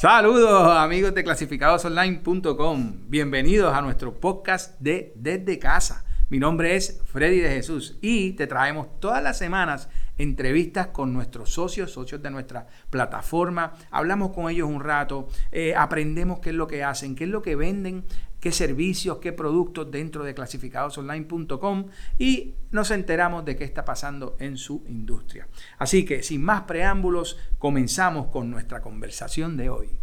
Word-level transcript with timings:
Saludos 0.00 0.78
amigos 0.78 1.14
de 1.14 1.22
clasificadosonline.com. 1.22 3.10
Bienvenidos 3.10 3.74
a 3.74 3.82
nuestro 3.82 4.18
podcast 4.18 4.80
de 4.80 5.12
Desde 5.14 5.58
Casa. 5.58 6.06
Mi 6.30 6.38
nombre 6.38 6.74
es 6.74 7.02
Freddy 7.04 7.40
de 7.40 7.50
Jesús 7.50 7.98
y 8.00 8.32
te 8.32 8.46
traemos 8.46 8.98
todas 8.98 9.22
las 9.22 9.36
semanas 9.36 9.90
entrevistas 10.22 10.88
con 10.88 11.12
nuestros 11.12 11.50
socios, 11.50 11.92
socios 11.92 12.22
de 12.22 12.30
nuestra 12.30 12.66
plataforma. 12.90 13.72
Hablamos 13.90 14.32
con 14.32 14.50
ellos 14.50 14.68
un 14.68 14.80
rato, 14.80 15.28
eh, 15.50 15.74
aprendemos 15.74 16.40
qué 16.40 16.50
es 16.50 16.56
lo 16.56 16.66
que 16.66 16.84
hacen, 16.84 17.16
qué 17.16 17.24
es 17.24 17.30
lo 17.30 17.42
que 17.42 17.56
venden, 17.56 18.04
qué 18.40 18.52
servicios, 18.52 19.18
qué 19.18 19.32
productos 19.32 19.90
dentro 19.90 20.24
de 20.24 20.34
clasificadosonline.com 20.34 21.86
y 22.18 22.54
nos 22.70 22.90
enteramos 22.90 23.44
de 23.44 23.56
qué 23.56 23.64
está 23.64 23.84
pasando 23.84 24.36
en 24.38 24.56
su 24.56 24.84
industria. 24.88 25.48
Así 25.78 26.04
que 26.04 26.22
sin 26.22 26.42
más 26.42 26.62
preámbulos, 26.62 27.38
comenzamos 27.58 28.26
con 28.26 28.50
nuestra 28.50 28.80
conversación 28.80 29.56
de 29.56 29.70
hoy. 29.70 29.98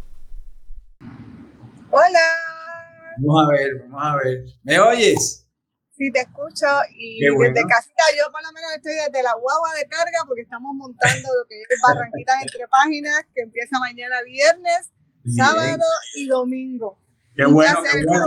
Hola. 1.91 2.20
Vamos 3.20 3.48
a 3.48 3.52
ver, 3.52 3.88
vamos 3.90 4.04
a 4.04 4.16
ver. 4.23 4.45
¿Me 4.63 4.80
oyes? 4.80 5.47
Sí, 5.98 6.12
te 6.12 6.20
escucho 6.20 6.68
y 6.96 7.22
desde 7.22 7.66
casita 7.66 8.04
yo 8.16 8.32
por 8.32 8.44
lo 8.44 8.52
menos 8.54 8.70
estoy 8.76 8.94
desde 8.94 9.24
la 9.24 9.34
guagua 9.34 9.74
de 9.74 9.88
carga 9.88 10.20
porque 10.28 10.44
estamos 10.44 10.76
montando 10.76 11.28
lo 11.34 11.48
que 11.50 11.60
es 11.60 11.82
Barranquitas 11.82 12.36
entre 12.44 12.68
páginas 12.68 13.26
que 13.34 13.42
empieza 13.42 13.80
mañana 13.80 14.22
viernes, 14.22 14.92
sábado 15.36 15.84
y 16.16 16.28
domingo. 16.28 17.00
Qué 17.36 17.46
bueno, 17.46 17.80
qué 17.82 18.06
bueno. 18.06 18.26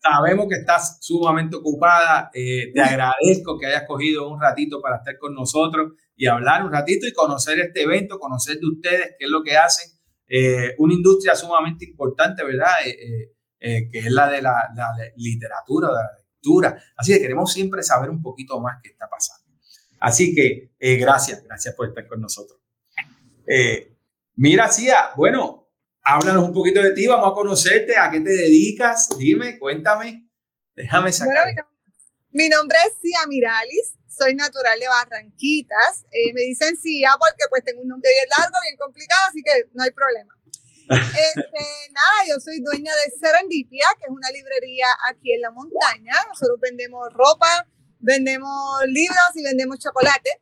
Sabemos 0.00 0.46
que 0.48 0.60
estás 0.60 0.98
sumamente 1.00 1.56
ocupada. 1.56 2.30
Eh, 2.32 2.72
te 2.72 2.80
agradezco 2.80 3.58
que 3.58 3.66
hayas 3.66 3.84
cogido 3.88 4.30
un 4.30 4.40
ratito 4.40 4.80
para 4.80 4.98
estar 4.98 5.18
con 5.18 5.34
nosotros 5.34 5.94
y 6.14 6.26
hablar 6.26 6.64
un 6.64 6.72
ratito 6.72 7.08
y 7.08 7.12
conocer 7.12 7.58
este 7.58 7.82
evento, 7.82 8.20
conocer 8.20 8.58
de 8.58 8.66
ustedes 8.66 9.16
qué 9.18 9.24
es 9.24 9.30
lo 9.30 9.42
que 9.42 9.56
hacen. 9.56 9.90
Eh, 10.28 10.74
una 10.78 10.94
industria 10.94 11.34
sumamente 11.34 11.84
importante, 11.84 12.44
¿verdad? 12.44 12.70
Eh, 12.86 13.90
que 13.90 13.98
es 13.98 14.10
la 14.12 14.30
de 14.30 14.40
la, 14.40 14.54
la 14.76 14.92
literatura, 15.16 15.88
la 15.88 16.08
lectura. 16.38 16.82
Así 16.96 17.12
que 17.12 17.20
queremos 17.20 17.52
siempre 17.52 17.82
saber 17.82 18.10
un 18.10 18.22
poquito 18.22 18.60
más 18.60 18.78
qué 18.82 18.90
está 18.90 19.08
pasando. 19.08 19.46
Así 20.00 20.34
que 20.34 20.70
gracias, 20.98 21.42
gracias 21.42 21.74
por 21.74 21.88
estar 21.88 22.06
con 22.06 22.20
nosotros. 22.20 22.60
mira, 24.36 24.68
Cia, 24.70 25.10
bueno, 25.16 25.68
háblanos 26.08 26.44
un 26.44 26.54
poquito 26.54 26.82
de 26.82 26.92
ti, 26.92 27.06
vamos 27.06 27.30
a 27.30 27.34
conocerte, 27.34 27.96
a 27.98 28.10
qué 28.10 28.20
te 28.20 28.30
dedicas, 28.30 29.10
dime, 29.18 29.58
cuéntame, 29.58 30.26
déjame 30.74 31.12
sacar. 31.12 31.54
mi 32.30 32.48
nombre 32.48 32.78
es 32.86 32.94
Cia 33.02 33.26
Miralis, 33.26 33.94
soy 34.08 34.34
natural 34.34 34.80
de 34.80 34.88
Barranquitas, 34.88 36.06
eh, 36.10 36.32
me 36.32 36.42
dicen 36.42 36.76
Cia 36.78 37.10
porque 37.18 37.44
pues 37.50 37.62
tengo 37.62 37.82
un 37.82 37.88
nombre 37.88 38.10
bien 38.10 38.26
largo, 38.38 38.56
bien 38.62 38.76
complicado, 38.78 39.28
así 39.28 39.42
que 39.42 39.68
no 39.74 39.82
hay 39.82 39.90
problema. 39.90 40.37
Este, 40.90 41.64
nada, 41.92 42.18
yo 42.28 42.40
soy 42.40 42.60
dueña 42.60 42.92
de 42.94 43.10
Serendipia, 43.10 43.84
que 43.98 44.04
es 44.04 44.10
una 44.10 44.30
librería 44.30 44.86
aquí 45.10 45.32
en 45.32 45.42
la 45.42 45.50
montaña. 45.50 46.14
Nosotros 46.28 46.58
vendemos 46.60 47.12
ropa, 47.12 47.66
vendemos 47.98 48.50
libros 48.86 49.30
y 49.34 49.44
vendemos 49.44 49.78
chocolate. 49.78 50.40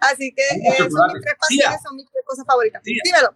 Así 0.00 0.32
que 0.34 0.42
eh, 0.42 0.76
son 0.78 1.12
mis 1.12 1.22
tres 1.22 1.34
pasiones, 1.38 1.80
son 1.82 1.96
mis 1.96 2.06
tres 2.10 2.24
cosas 2.24 2.44
favoritas. 2.46 2.82
Dímelo. 2.84 3.34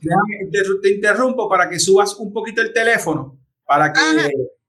te 0.81 0.91
interrumpo 0.91 1.49
para 1.49 1.69
que 1.69 1.79
subas 1.79 2.15
un 2.17 2.33
poquito 2.33 2.63
el 2.63 2.73
teléfono, 2.73 3.39
para 3.65 3.93
que 3.93 4.01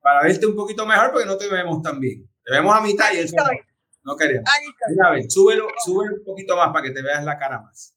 para 0.02 0.24
verte 0.24 0.46
un 0.46 0.56
poquito 0.56 0.86
mejor, 0.86 1.12
porque 1.12 1.26
no 1.26 1.38
te 1.38 1.48
vemos 1.48 1.82
tan 1.82 2.00
bien. 2.00 2.30
Te 2.44 2.52
vemos 2.52 2.76
a 2.76 2.82
mitad 2.82 3.14
y 3.14 3.20
eso 3.20 3.36
no, 3.38 3.44
no, 4.04 4.18
queremos. 4.18 4.50
Mira, 4.90 5.08
a 5.08 5.12
ver, 5.12 5.32
súbelo, 5.32 5.68
súbelo 5.84 6.16
un 6.18 6.24
poquito 6.26 6.58
más 6.58 6.74
para 6.74 6.84
que 6.84 6.92
te 6.92 7.02
veas 7.02 7.24
la 7.24 7.38
cara 7.38 7.62
más. 7.62 7.96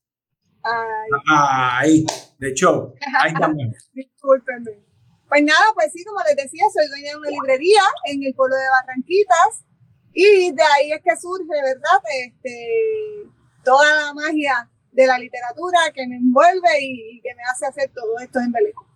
Ahí, 1.28 2.04
de 2.38 2.54
show. 2.54 2.94
Ahí 3.20 3.32
también. 3.40 3.74
Discúlpenme. 3.92 4.84
Pues 5.28 5.42
nada, 5.42 5.64
pues 5.74 5.92
sí, 5.92 6.04
como 6.04 6.20
les 6.26 6.36
decía, 6.36 6.62
soy 6.72 6.88
dueña 6.88 7.10
de 7.10 7.16
una 7.16 7.30
librería 7.30 7.82
en 8.04 8.22
el 8.22 8.34
pueblo 8.34 8.54
de 8.56 8.68
Barranquitas 8.70 9.64
y 10.12 10.52
de 10.52 10.62
ahí 10.62 10.92
es 10.92 11.02
que 11.02 11.16
surge, 11.20 11.46
¿verdad? 11.50 12.00
Este, 12.24 13.28
toda 13.64 13.84
la 13.94 14.14
magia 14.14 14.70
de 14.92 15.06
la 15.06 15.18
literatura 15.18 15.78
que 15.94 16.06
me 16.06 16.16
envuelve 16.16 16.70
y, 16.80 17.20
que 17.20 17.34
me 17.34 17.42
hace 17.42 17.66
hacer 17.66 17.90
todo 17.94 18.18
esto 18.18 18.40
en 18.40 18.50
Beleco. 18.50 18.86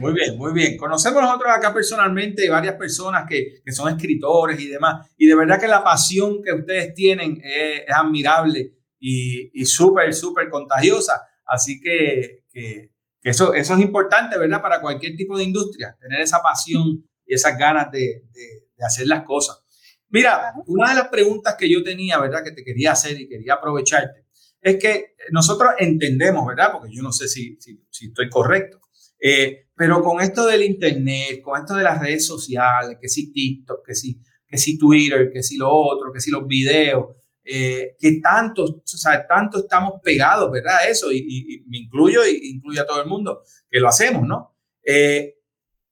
Muy 0.00 0.14
bien, 0.14 0.36
muy 0.36 0.52
bien. 0.52 0.76
Conocemos 0.76 1.22
nosotros 1.22 1.52
acá 1.54 1.72
personalmente 1.72 2.48
varias 2.48 2.74
personas 2.74 3.26
que, 3.28 3.62
que, 3.64 3.72
son 3.72 3.88
escritores 3.94 4.58
y 4.58 4.68
demás. 4.68 5.08
Y 5.18 5.26
de 5.26 5.36
verdad 5.36 5.60
que 5.60 5.68
la 5.68 5.84
pasión 5.84 6.42
que 6.42 6.52
ustedes 6.52 6.94
tienen 6.94 7.40
es, 7.44 7.82
admirable 7.94 8.72
y, 9.06 9.50
y 9.52 9.66
súper, 9.66 10.14
súper 10.14 10.48
contagiosa. 10.48 11.20
Así 11.44 11.78
que, 11.78 12.44
que, 12.50 12.90
eso, 13.22 13.52
eso 13.52 13.74
es 13.74 13.80
importante, 13.80 14.38
¿verdad? 14.38 14.62
Para 14.62 14.80
cualquier 14.80 15.14
tipo 15.14 15.36
de 15.36 15.44
industria, 15.44 15.94
tener 16.00 16.22
esa 16.22 16.40
pasión 16.42 17.06
y 17.26 17.34
esas 17.34 17.58
ganas 17.58 17.90
de, 17.92 18.22
de, 18.32 18.68
de 18.74 18.84
hacer 18.84 19.06
las 19.06 19.24
cosas. 19.24 19.62
Mira, 20.08 20.54
una 20.66 20.90
de 20.90 20.94
las 20.96 21.08
preguntas 21.08 21.54
que 21.58 21.70
yo 21.70 21.82
tenía, 21.82 22.18
¿verdad? 22.18 22.42
Que 22.42 22.52
te 22.52 22.64
quería 22.64 22.92
hacer 22.92 23.20
y 23.20 23.28
quería 23.28 23.54
aprovecharte, 23.54 24.24
es 24.62 24.78
que 24.78 25.16
nosotros 25.32 25.72
entendemos, 25.78 26.46
¿verdad? 26.46 26.72
Porque 26.72 26.88
yo 26.90 27.02
no 27.02 27.12
sé 27.12 27.28
si, 27.28 27.58
si, 27.60 28.06
estoy 28.06 28.30
correcto, 28.30 28.80
eh, 29.20 29.66
pero 29.76 30.02
con 30.02 30.22
esto 30.22 30.46
del 30.46 30.62
Internet, 30.62 31.42
con 31.42 31.60
esto 31.60 31.74
de 31.74 31.82
las 31.82 32.00
redes 32.00 32.26
sociales, 32.26 32.96
que 32.98 33.08
si 33.08 33.30
TikTok, 33.32 33.84
que 33.84 33.94
si, 33.94 34.18
que 34.46 34.56
si 34.56 34.78
Twitter, 34.78 35.30
que 35.30 35.42
si 35.42 35.58
lo 35.58 35.70
otro, 35.70 36.10
que 36.10 36.20
si 36.20 36.30
los 36.30 36.46
videos, 36.46 37.16
eh, 37.44 37.96
que 37.98 38.20
tanto, 38.22 38.64
o 38.64 38.82
sea, 38.86 39.26
tanto 39.26 39.58
estamos 39.58 40.00
pegados, 40.02 40.50
¿verdad? 40.50 40.88
Eso, 40.88 41.12
y, 41.12 41.62
me 41.68 41.78
incluyo 41.78 42.26
y 42.26 42.52
incluye 42.54 42.80
a 42.80 42.86
todo 42.86 43.02
el 43.02 43.08
mundo 43.08 43.42
que 43.70 43.80
lo 43.80 43.88
hacemos, 43.88 44.26
¿no? 44.26 44.56
Eh, 44.82 45.36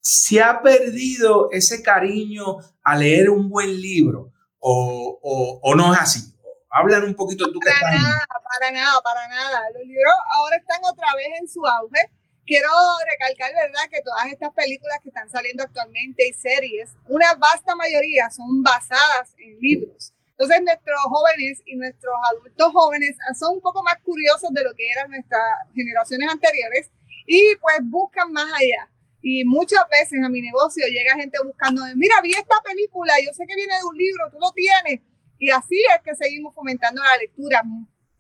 ¿Se 0.01 0.41
ha 0.41 0.63
perdido 0.63 1.51
ese 1.53 1.83
cariño 1.83 2.57
a 2.83 2.97
leer 2.97 3.31
un 3.31 3.49
buen 3.49 3.81
libro 3.81 4.33
o, 4.59 5.21
o, 5.23 5.61
o 5.63 5.75
no 5.75 5.93
es 5.93 6.01
así? 6.01 6.33
Hablan 6.71 7.05
un 7.05 7.15
poquito 7.15 7.53
tú 7.53 7.61
para 7.61 7.79
que 7.79 7.85
estás 7.85 8.03
nada, 8.03 8.27
Para 8.27 8.73
nada, 8.73 9.01
para 9.03 9.29
nada. 9.29 9.61
Los 9.75 9.87
libros 9.87 10.15
ahora 10.35 10.57
están 10.57 10.81
otra 10.91 11.15
vez 11.15 11.29
en 11.39 11.47
su 11.47 11.65
auge. 11.67 12.11
Quiero 12.47 12.69
recalcar, 13.11 13.53
¿verdad?, 13.55 13.91
que 13.91 14.01
todas 14.01 14.27
estas 14.33 14.53
películas 14.55 14.99
que 15.03 15.11
están 15.11 15.29
saliendo 15.29 15.63
actualmente 15.63 16.27
y 16.27 16.33
series, 16.33 16.91
una 17.09 17.35
vasta 17.35 17.77
mayoría 17.77 18.31
son 18.31 18.63
basadas 18.63 19.35
en 19.39 19.61
libros. 19.61 20.13
Entonces 20.43 20.65
nuestros 20.65 20.99
jóvenes 21.05 21.63
y 21.67 21.77
nuestros 21.77 22.15
adultos 22.33 22.73
jóvenes 22.73 23.17
son 23.39 23.55
un 23.55 23.61
poco 23.61 23.81
más 23.85 23.95
curiosos 24.03 24.51
de 24.53 24.65
lo 24.65 24.75
que 24.75 24.91
eran 24.91 25.09
nuestras 25.09 25.41
generaciones 25.73 26.29
anteriores 26.29 26.91
y 27.29 27.55
pues 27.61 27.77
buscan 27.83 28.33
más 28.33 28.53
allá. 28.53 28.91
Y 29.23 29.45
muchas 29.45 29.83
veces 29.89 30.19
a 30.25 30.29
mi 30.29 30.43
negocio 30.43 30.85
llega 30.89 31.15
gente 31.15 31.39
buscando, 31.45 31.83
mira, 31.95 32.17
vi 32.25 32.33
esta 32.33 32.57
película, 32.65 33.15
yo 33.25 33.33
sé 33.33 33.47
que 33.47 33.55
viene 33.55 33.73
de 33.73 33.85
un 33.85 33.97
libro, 33.97 34.31
tú 34.33 34.39
lo 34.41 34.51
tienes. 34.51 35.07
Y 35.39 35.51
así 35.51 35.81
es 35.95 36.03
que 36.03 36.17
seguimos 36.17 36.53
fomentando 36.57 37.01
la 37.05 37.19
lectura. 37.19 37.63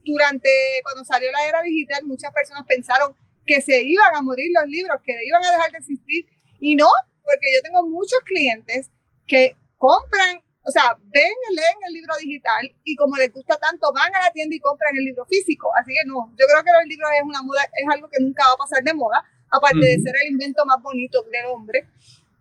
Durante, 0.04 0.48
cuando 0.84 1.04
salió 1.04 1.28
la 1.32 1.48
era 1.48 1.60
digital, 1.62 2.04
muchas 2.04 2.32
personas 2.32 2.64
pensaron 2.68 3.16
que 3.44 3.60
se 3.60 3.82
iban 3.82 4.14
a 4.14 4.22
morir 4.22 4.52
los 4.54 4.68
libros, 4.70 5.02
que 5.04 5.12
iban 5.26 5.44
a 5.44 5.50
dejar 5.50 5.72
de 5.72 5.78
existir. 5.78 6.26
Y 6.60 6.76
no, 6.76 6.86
porque 7.24 7.52
yo 7.52 7.62
tengo 7.62 7.84
muchos 7.88 8.20
clientes 8.20 8.92
que 9.26 9.56
compran, 9.76 10.40
o 10.64 10.70
sea, 10.70 10.96
ven, 11.12 11.32
leen 11.50 11.78
el 11.88 11.94
libro 11.94 12.14
digital 12.20 12.70
y 12.84 12.94
como 12.94 13.16
les 13.16 13.32
gusta 13.32 13.56
tanto, 13.56 13.92
van 13.92 14.14
a 14.14 14.22
la 14.22 14.30
tienda 14.30 14.54
y 14.54 14.60
compran 14.60 14.96
el 14.96 15.04
libro 15.04 15.24
físico. 15.26 15.70
Así 15.76 15.92
que 15.92 16.06
no, 16.06 16.30
yo 16.38 16.46
creo 16.46 16.62
que 16.62 16.70
los 16.70 16.86
libros 16.86 17.10
es 17.18 17.24
una 17.24 17.42
moda, 17.42 17.62
es 17.72 17.88
algo 17.90 18.08
que 18.08 18.20
nunca 18.20 18.46
va 18.46 18.54
a 18.54 18.56
pasar 18.56 18.82
de 18.82 18.94
moda 18.94 19.24
aparte 19.52 19.80
de 19.80 20.00
ser 20.00 20.14
el 20.24 20.32
invento 20.32 20.64
más 20.64 20.80
bonito 20.82 21.22
del 21.30 21.46
hombre. 21.46 21.86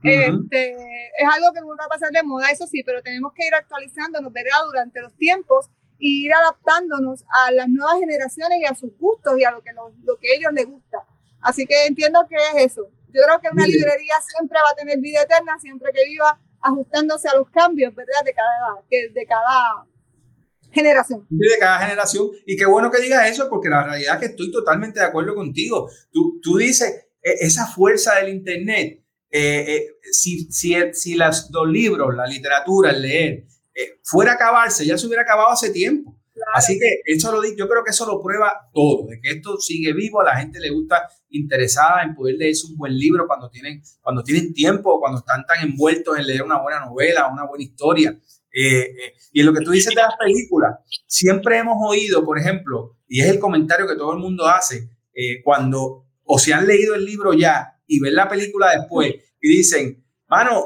este, 0.03 0.71
es 0.71 1.27
algo 1.31 1.53
que 1.53 1.61
nunca 1.61 1.83
va 1.83 1.85
a 1.85 1.89
pasar 1.89 2.11
de 2.11 2.23
moda, 2.23 2.49
eso 2.49 2.65
sí, 2.65 2.83
pero 2.83 3.03
tenemos 3.03 3.33
que 3.33 3.45
ir 3.45 3.53
actualizándonos, 3.53 4.31
¿verdad? 4.31 4.65
Durante 4.65 5.01
los 5.01 5.13
tiempos 5.17 5.69
y 5.99 6.25
ir 6.25 6.33
adaptándonos 6.33 7.23
a 7.29 7.51
las 7.51 7.67
nuevas 7.67 7.99
generaciones 7.99 8.59
y 8.61 8.65
a 8.65 8.73
sus 8.73 8.97
gustos 8.97 9.37
y 9.37 9.43
a 9.43 9.51
lo 9.51 9.61
que, 9.61 9.73
lo, 9.73 9.93
lo 10.03 10.17
que 10.17 10.31
a 10.31 10.35
ellos 10.35 10.53
les 10.53 10.65
gusta. 10.65 11.05
Así 11.41 11.65
que 11.65 11.85
entiendo 11.85 12.25
que 12.29 12.35
es 12.35 12.71
eso. 12.71 12.87
Yo 13.13 13.21
creo 13.25 13.39
que 13.41 13.49
una 13.51 13.67
librería 13.67 14.15
siempre 14.25 14.57
va 14.63 14.69
a 14.71 14.75
tener 14.75 14.99
vida 14.99 15.21
eterna, 15.23 15.59
siempre 15.59 15.91
que 15.93 16.05
viva 16.05 16.39
ajustándose 16.61 17.27
a 17.27 17.35
los 17.35 17.49
cambios, 17.49 17.93
¿verdad? 17.95 18.23
De 18.25 18.33
cada, 18.33 19.13
de 19.13 19.25
cada 19.25 19.85
generación. 20.71 21.27
De 21.29 21.57
cada 21.59 21.79
generación. 21.79 22.29
Y 22.45 22.55
qué 22.55 22.65
bueno 22.65 22.89
que 22.91 23.01
digas 23.01 23.29
eso, 23.29 23.49
porque 23.49 23.69
la 23.69 23.83
realidad 23.83 24.15
es 24.15 24.19
que 24.19 24.25
estoy 24.27 24.51
totalmente 24.51 24.99
de 24.99 25.05
acuerdo 25.05 25.35
contigo. 25.35 25.89
Tú, 26.11 26.39
tú 26.41 26.57
dices, 26.57 27.07
e, 27.21 27.45
esa 27.45 27.67
fuerza 27.67 28.15
del 28.15 28.29
Internet, 28.29 29.03
eh, 29.29 29.75
eh, 29.75 29.87
si, 30.11 30.51
si, 30.51 30.75
si 30.93 31.15
los 31.15 31.49
libros, 31.67 32.15
la 32.15 32.25
literatura, 32.25 32.91
el 32.91 33.01
leer, 33.01 33.45
eh, 33.73 33.99
fuera 34.03 34.33
a 34.33 34.35
acabarse, 34.35 34.85
ya 34.85 34.97
se 34.97 35.07
hubiera 35.07 35.23
acabado 35.23 35.49
hace 35.49 35.69
tiempo. 35.69 36.17
Así 36.53 36.79
que 36.79 37.01
eso 37.05 37.31
lo 37.31 37.41
yo 37.43 37.67
creo 37.67 37.83
que 37.83 37.91
eso 37.91 38.05
lo 38.05 38.21
prueba 38.21 38.69
todo, 38.73 39.07
de 39.07 39.19
que 39.19 39.31
esto 39.31 39.57
sigue 39.57 39.93
vivo, 39.93 40.21
a 40.21 40.25
la 40.25 40.37
gente 40.37 40.59
le 40.59 40.69
gusta 40.69 41.07
interesada 41.29 42.03
en 42.03 42.15
poder 42.15 42.35
leerse 42.35 42.67
un 42.67 42.77
buen 42.77 42.97
libro 42.97 43.27
cuando 43.27 43.49
tienen, 43.49 43.81
cuando 44.01 44.23
tienen 44.23 44.53
tiempo, 44.53 44.99
cuando 44.99 45.19
están 45.19 45.45
tan 45.45 45.63
envueltos 45.63 46.17
en 46.17 46.27
leer 46.27 46.43
una 46.43 46.61
buena 46.61 46.85
novela, 46.85 47.27
una 47.31 47.45
buena 47.45 47.63
historia. 47.63 48.17
Eh, 48.53 48.81
eh, 48.81 49.13
y 49.31 49.39
en 49.39 49.45
lo 49.45 49.53
que 49.53 49.63
tú 49.63 49.71
dices 49.71 49.95
de 49.95 50.01
las 50.01 50.15
películas, 50.17 50.75
siempre 51.07 51.57
hemos 51.57 51.77
oído, 51.79 52.25
por 52.25 52.37
ejemplo, 52.37 52.97
y 53.07 53.21
es 53.21 53.27
el 53.27 53.39
comentario 53.39 53.87
que 53.87 53.95
todo 53.95 54.13
el 54.13 54.19
mundo 54.19 54.47
hace, 54.47 54.89
eh, 55.13 55.41
cuando 55.43 56.05
o 56.23 56.39
se 56.39 56.53
han 56.53 56.67
leído 56.67 56.95
el 56.95 57.05
libro 57.05 57.33
ya 57.33 57.77
y 57.87 57.99
ver 57.99 58.13
la 58.13 58.29
película 58.29 58.71
después 58.77 59.13
y 59.41 59.49
dicen, 59.49 60.05
mano, 60.27 60.63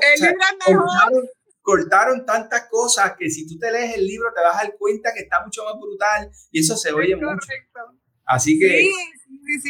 cortaron, 1.65 2.25
tantas 2.25 2.69
cosas 2.69 3.13
que 3.17 3.27
si 3.27 3.47
tú 3.47 3.57
te 3.57 3.71
lees 3.71 3.95
el 3.95 4.05
libro 4.05 4.29
te 4.33 4.39
vas 4.39 4.53
a 4.53 4.63
dar 4.63 4.77
cuenta 4.77 5.11
que 5.11 5.21
está 5.21 5.43
mucho 5.43 5.65
más 5.65 5.73
brutal 5.81 6.29
y 6.51 6.61
eso 6.61 6.77
se 6.77 6.93
oye 6.93 7.15
mucho. 7.15 7.47
Así 8.23 8.57
que... 8.59 8.67
Sí, 8.67 8.93
sí, 9.45 9.59
sí, 9.61 9.69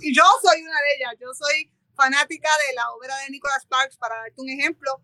y 0.00 0.16
yo 0.16 0.22
soy 0.42 0.62
una 0.62 0.80
de 0.80 0.96
ellas, 0.96 1.14
yo 1.20 1.28
soy 1.34 1.70
fanática 1.94 2.48
de 2.68 2.74
la 2.74 2.90
obra 2.90 3.14
de 3.18 3.30
Nicholas 3.30 3.62
Sparks, 3.62 3.98
para 3.98 4.16
darte 4.16 4.40
un 4.40 4.48
ejemplo, 4.48 5.02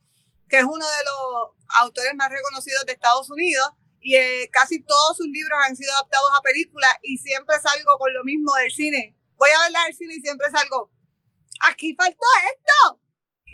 que 0.49 0.59
es 0.59 0.65
uno 0.65 0.87
de 0.87 1.05
los 1.05 1.51
autores 1.81 2.15
más 2.17 2.31
reconocidos 2.31 2.87
de 2.87 2.93
Estados 2.93 3.31
Unidos 3.31 3.69
y 4.01 4.17
eh, 4.17 4.49
casi 4.51 4.83
todos 4.83 5.19
sus 5.19 5.27
libros 5.27 5.59
han 5.67 5.77
sido 5.77 5.93
adaptados 5.93 6.31
a 6.39 6.43
películas 6.43 6.95
y 7.03 7.19
siempre 7.19 7.57
salgo 7.61 7.99
con 7.99 8.13
lo 8.15 8.25
mismo 8.25 8.55
del 8.55 8.71
cine. 8.71 9.17
Voy 9.37 9.51
a 9.51 9.63
verla 9.65 9.85
del 9.85 9.95
cine 9.95 10.15
y 10.15 10.21
siempre 10.23 10.49
salgo, 10.51 10.91
aquí 11.61 11.95
faltó 11.95 12.27
esto. 12.57 13.01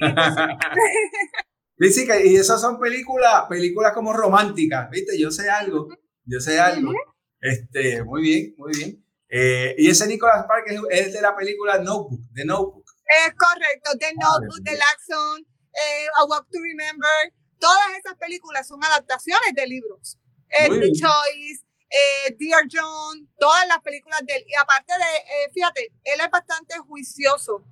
Dice 1.79 2.07
que 2.07 2.27
y 2.27 2.37
esas 2.37 2.61
son 2.61 2.79
películas, 2.79 3.45
películas 3.49 3.93
como 3.93 4.13
románticas, 4.13 4.91
¿viste? 4.91 5.19
Yo 5.19 5.31
sé 5.31 5.49
algo, 5.49 5.89
yo 6.25 6.41
sé 6.41 6.59
algo. 6.59 6.93
Este, 7.41 8.03
muy 8.03 8.23
bien, 8.23 8.55
muy 8.59 8.73
bien. 8.77 9.05
Eh, 9.29 9.75
y 9.79 9.89
ese 9.89 10.07
Nicolas 10.07 10.47
Park 10.47 10.67
es, 10.91 11.13
de 11.13 11.21
la 11.21 11.37
película 11.37 11.79
Notebook, 11.79 12.21
de 12.33 12.45
Notebook. 12.45 12.85
Es 13.27 13.35
correcto, 13.35 13.93
The 13.99 14.13
Notebook, 14.15 14.65
The 14.65 14.77
Laxon, 14.77 15.41
eh, 15.73 16.07
A 16.17 16.25
Walk 16.25 16.49
to 16.51 16.59
Remember. 16.61 17.33
Todas 17.59 17.99
esas 17.99 18.17
películas 18.19 18.67
son 18.67 18.83
adaptaciones 18.85 19.55
de 19.55 19.67
libros. 19.67 20.19
Eh, 20.51 20.69
The 20.69 20.93
Choice, 20.93 21.65
eh, 21.91 22.37
Dear 22.39 22.65
John, 22.71 23.29
todas 23.39 23.67
las 23.69 23.81
películas 23.81 24.21
de 24.27 24.37
él. 24.37 24.45
Y 24.47 24.55
aparte 24.55 24.93
de, 24.93 25.17
eh, 25.17 25.51
fíjate, 25.53 25.93
él 26.05 26.21
es 26.21 26.31
bastante 26.31 26.79
juicioso 26.79 27.65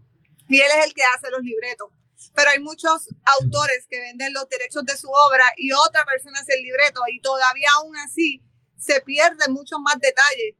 y 0.49 0.61
él 0.61 0.69
es 0.79 0.87
el 0.87 0.95
que 0.95 1.03
hace 1.03 1.31
los 1.31 1.41
libretos. 1.43 1.91
Pero 2.35 2.51
hay 2.51 2.61
muchos 2.61 3.09
autores 3.41 3.87
que 3.89 4.01
venden 4.01 4.33
los 4.33 4.49
derechos 4.49 4.85
de 4.85 4.97
su 4.97 5.09
obra 5.09 5.45
y 5.57 5.73
otra 5.73 6.05
persona 6.05 6.41
hace 6.41 6.55
el 6.55 6.63
libreto 6.63 7.01
y 7.13 7.21
todavía 7.21 7.69
aún 7.77 7.97
así 7.97 8.43
se 8.79 9.01
pierden 9.01 9.53
muchos 9.53 9.79
más 9.81 9.99
detalles 10.01 10.55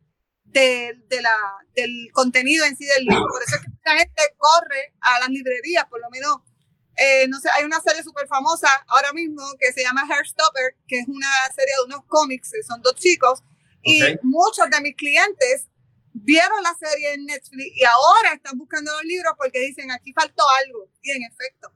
de, 0.45 0.95
de 1.09 1.23
la, 1.23 1.37
del 1.75 2.11
contenido 2.13 2.65
en 2.65 2.77
sí 2.77 2.85
del 2.85 3.05
libro. 3.05 3.27
Por 3.29 3.43
eso 3.43 3.57
es 3.57 3.63
que 3.63 3.71
mucha 3.71 3.99
gente 3.99 4.23
corre 4.37 4.95
a 5.01 5.21
las 5.21 5.29
librerías, 5.29 5.85
por 5.87 6.01
lo 6.01 6.11
menos 6.11 6.39
eh, 6.97 7.29
no 7.29 7.39
sé, 7.41 7.51
hay 7.51 7.65
una 7.65 7.81
serie 7.81 8.03
súper 8.03 8.27
famosa 8.27 8.69
ahora 8.89 9.13
mismo 9.13 9.43
que 9.61 9.73
se 9.73 9.83
llama 9.83 10.07
Hairstopper, 10.09 10.77
que 10.89 11.01
es 11.01 11.09
una 11.09 11.29
serie 11.55 11.75
de 11.79 11.85
unos 11.87 12.07
cómics, 12.07 12.53
son 12.67 12.81
dos 12.81 12.95
chicos, 12.95 13.43
y 13.83 14.01
muchos 14.23 14.71
de 14.71 14.81
mis 14.81 14.97
clientes 14.97 15.69
vieron 16.13 16.63
la 16.63 16.75
serie 16.75 17.13
en 17.15 17.27
Netflix 17.27 17.77
y 17.77 17.85
ahora 17.85 18.33
están 18.35 18.57
buscando 18.57 18.91
los 18.93 19.05
libros 19.05 19.35
porque 19.37 19.61
dicen 19.61 19.91
aquí 19.91 20.13
faltó 20.15 20.43
algo, 20.65 20.89
y 21.07 21.17
en 21.17 21.23
efecto. 21.25 21.73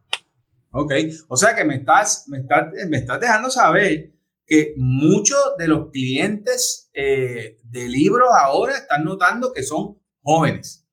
Ok, 0.73 0.93
o 1.29 1.37
sea 1.37 1.55
que 1.55 1.65
me 1.65 1.77
estás, 1.77 2.25
me 2.29 2.39
estás, 2.39 2.73
me 2.89 2.99
estás 2.99 3.21
dejando 3.21 3.51
saber 3.51 4.13
que 4.47 4.75
muchos 4.77 5.39
de 5.59 5.69
los 5.69 5.91
clientes 5.91 6.91
eh, 6.93 7.59
de 7.63 7.89
libros 7.89 8.29
ahora 8.37 8.77
están 8.77 9.05
notando 9.05 9.53
que 9.53 9.63
son 9.63 10.01
jóvenes. 10.23 10.87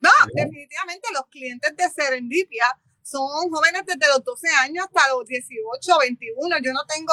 No, 0.00 0.10
definitivamente 0.34 1.08
los 1.12 1.26
clientes 1.28 1.76
de 1.76 1.90
Serendipia 1.90 2.64
son 3.02 3.50
jóvenes 3.50 3.82
desde 3.86 4.08
los 4.08 4.24
12 4.24 4.48
años 4.60 4.86
hasta 4.86 5.12
los 5.12 5.26
18, 5.26 5.98
21. 6.00 6.58
Yo 6.62 6.72
no 6.72 6.84
tengo, 6.86 7.12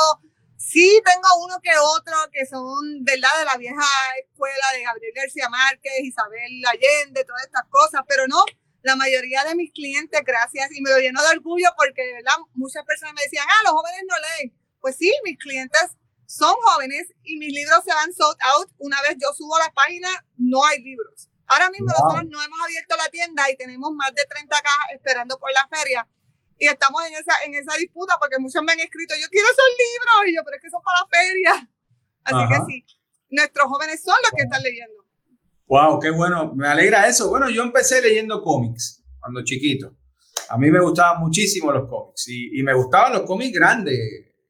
sí 0.57 1.01
tengo 1.03 1.27
uno 1.43 1.59
que 1.61 1.71
otro 1.77 2.13
que 2.31 2.45
son, 2.45 3.03
¿verdad?, 3.03 3.39
de 3.39 3.45
la 3.45 3.57
vieja 3.57 3.85
escuela 4.23 4.65
de 4.73 4.83
Gabriel 4.83 5.13
García 5.15 5.49
Márquez, 5.49 5.93
Isabel 6.03 6.63
Allende, 6.67 7.25
todas 7.25 7.45
estas 7.45 7.65
cosas, 7.69 8.01
pero 8.07 8.27
no, 8.27 8.43
la 8.81 8.95
mayoría 8.95 9.43
de 9.43 9.55
mis 9.55 9.71
clientes, 9.71 10.21
gracias, 10.25 10.69
y 10.71 10.81
me 10.81 10.89
lo 10.89 10.99
lleno 10.99 11.21
de 11.21 11.29
orgullo 11.29 11.69
porque, 11.77 12.13
¿verdad?, 12.13 12.33
muchas 12.53 12.83
personas 12.85 13.13
me 13.15 13.23
decían, 13.23 13.45
ah, 13.47 13.63
los 13.65 13.73
jóvenes 13.73 14.03
no 14.07 14.15
leen. 14.17 14.53
Pues 14.79 14.95
sí, 14.95 15.13
mis 15.23 15.37
clientes 15.37 15.97
son 16.25 16.53
jóvenes 16.61 17.07
y 17.23 17.37
mis 17.37 17.51
libros 17.51 17.83
se 17.83 17.93
van 17.93 18.13
sold 18.13 18.37
out. 18.55 18.71
Una 18.77 19.01
vez 19.01 19.17
yo 19.19 19.33
subo 19.33 19.57
la 19.57 19.71
página, 19.71 20.07
no 20.37 20.63
hay 20.65 20.81
libros. 20.81 21.27
Ahora 21.47 21.69
mismo 21.71 21.87
nosotros 21.87 22.29
no 22.29 22.41
hemos 22.41 22.59
abierto 22.63 22.95
la 22.95 23.09
tienda 23.09 23.49
y 23.49 23.57
tenemos 23.57 23.91
más 23.93 24.13
de 24.13 24.23
30 24.23 24.61
cajas 24.61 24.87
esperando 24.93 25.37
por 25.39 25.51
la 25.51 25.67
feria. 25.67 26.07
Y 26.59 26.67
estamos 26.67 27.03
en 27.07 27.15
esa, 27.15 27.33
en 27.45 27.55
esa 27.55 27.75
disputa 27.77 28.17
porque 28.19 28.37
muchos 28.37 28.61
me 28.63 28.73
han 28.73 28.79
escrito, 28.79 29.15
yo 29.19 29.27
quiero 29.29 29.47
esos 29.47 29.65
libros, 29.79 30.27
y 30.27 30.35
yo, 30.35 30.43
pero 30.43 30.57
es 30.57 30.61
que 30.61 30.69
son 30.69 30.81
para 30.83 30.99
la 30.99 31.07
feria. 31.07 31.69
Así 32.23 32.47
que 32.47 32.71
sí, 32.71 32.85
nuestros 33.29 33.67
jóvenes 33.67 34.03
son 34.03 34.15
los 34.21 34.31
que 34.31 34.43
están 34.43 34.61
leyendo. 34.61 34.98
Wow, 35.69 35.99
qué 35.99 36.09
bueno, 36.09 36.51
me 36.55 36.67
alegra 36.67 37.07
eso. 37.07 37.29
Bueno, 37.29 37.47
yo 37.47 37.61
empecé 37.61 38.01
leyendo 38.01 38.41
cómics 38.41 39.03
cuando 39.19 39.43
chiquito. 39.43 39.95
A 40.49 40.57
mí 40.57 40.71
me 40.71 40.79
gustaban 40.81 41.21
muchísimo 41.21 41.71
los 41.71 41.87
cómics 41.87 42.27
y, 42.27 42.59
y 42.59 42.63
me 42.63 42.73
gustaban 42.73 43.13
los 43.13 43.21
cómics 43.21 43.53
grandes, 43.53 43.99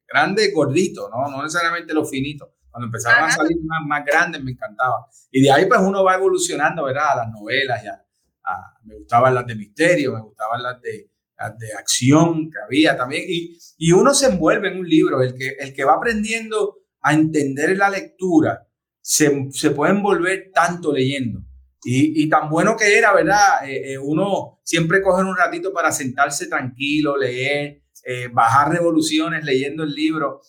grandes, 0.08 0.50
gorditos, 0.54 1.10
¿no? 1.10 1.30
no 1.30 1.42
necesariamente 1.42 1.92
los 1.92 2.08
finitos. 2.08 2.48
Cuando 2.70 2.86
empezaron 2.86 3.28
a 3.28 3.30
salir 3.30 3.58
más, 3.64 3.80
más, 3.86 4.02
grandes 4.06 4.42
me 4.42 4.52
encantaba. 4.52 5.06
Y 5.30 5.42
de 5.42 5.50
ahí 5.50 5.66
pues 5.66 5.80
uno 5.80 6.02
va 6.02 6.14
evolucionando, 6.14 6.84
¿verdad? 6.84 7.10
A 7.12 7.16
las 7.16 7.30
novelas, 7.30 7.82
ya. 7.84 8.02
me 8.84 8.94
gustaban 8.94 9.34
las 9.34 9.46
de 9.46 9.56
misterio, 9.56 10.14
me 10.14 10.22
gustaban 10.22 10.62
las 10.62 10.80
de, 10.80 11.10
las 11.36 11.58
de 11.58 11.74
acción 11.74 12.50
que 12.50 12.58
había 12.64 12.96
también. 12.96 13.24
Y, 13.28 13.58
y 13.76 13.92
uno 13.92 14.14
se 14.14 14.28
envuelve 14.28 14.68
en 14.68 14.78
un 14.78 14.88
libro, 14.88 15.20
el 15.20 15.34
que, 15.34 15.56
el 15.58 15.74
que 15.74 15.84
va 15.84 15.96
aprendiendo 15.96 16.78
a 17.02 17.12
entender 17.12 17.76
la 17.76 17.90
lectura, 17.90 18.66
se, 19.00 19.48
se 19.50 19.70
puede 19.70 19.92
envolver 19.92 20.50
tanto 20.52 20.92
leyendo. 20.92 21.44
Y, 21.82 22.22
y, 22.22 22.28
tan 22.28 22.50
bueno 22.50 22.76
que 22.76 22.98
era, 22.98 23.14
¿verdad? 23.14 23.66
Eh, 23.66 23.92
eh, 23.92 23.98
uno 23.98 24.60
siempre 24.64 25.00
coge 25.00 25.22
un 25.22 25.36
ratito 25.36 25.72
para 25.72 25.90
sentarse 25.90 26.46
tranquilo, 26.46 27.16
leer, 27.16 27.84
eh, 28.04 28.28
bajar 28.30 28.70
revoluciones 28.70 29.44
leyendo 29.44 29.84
el 29.84 29.94
libro. 29.94 30.42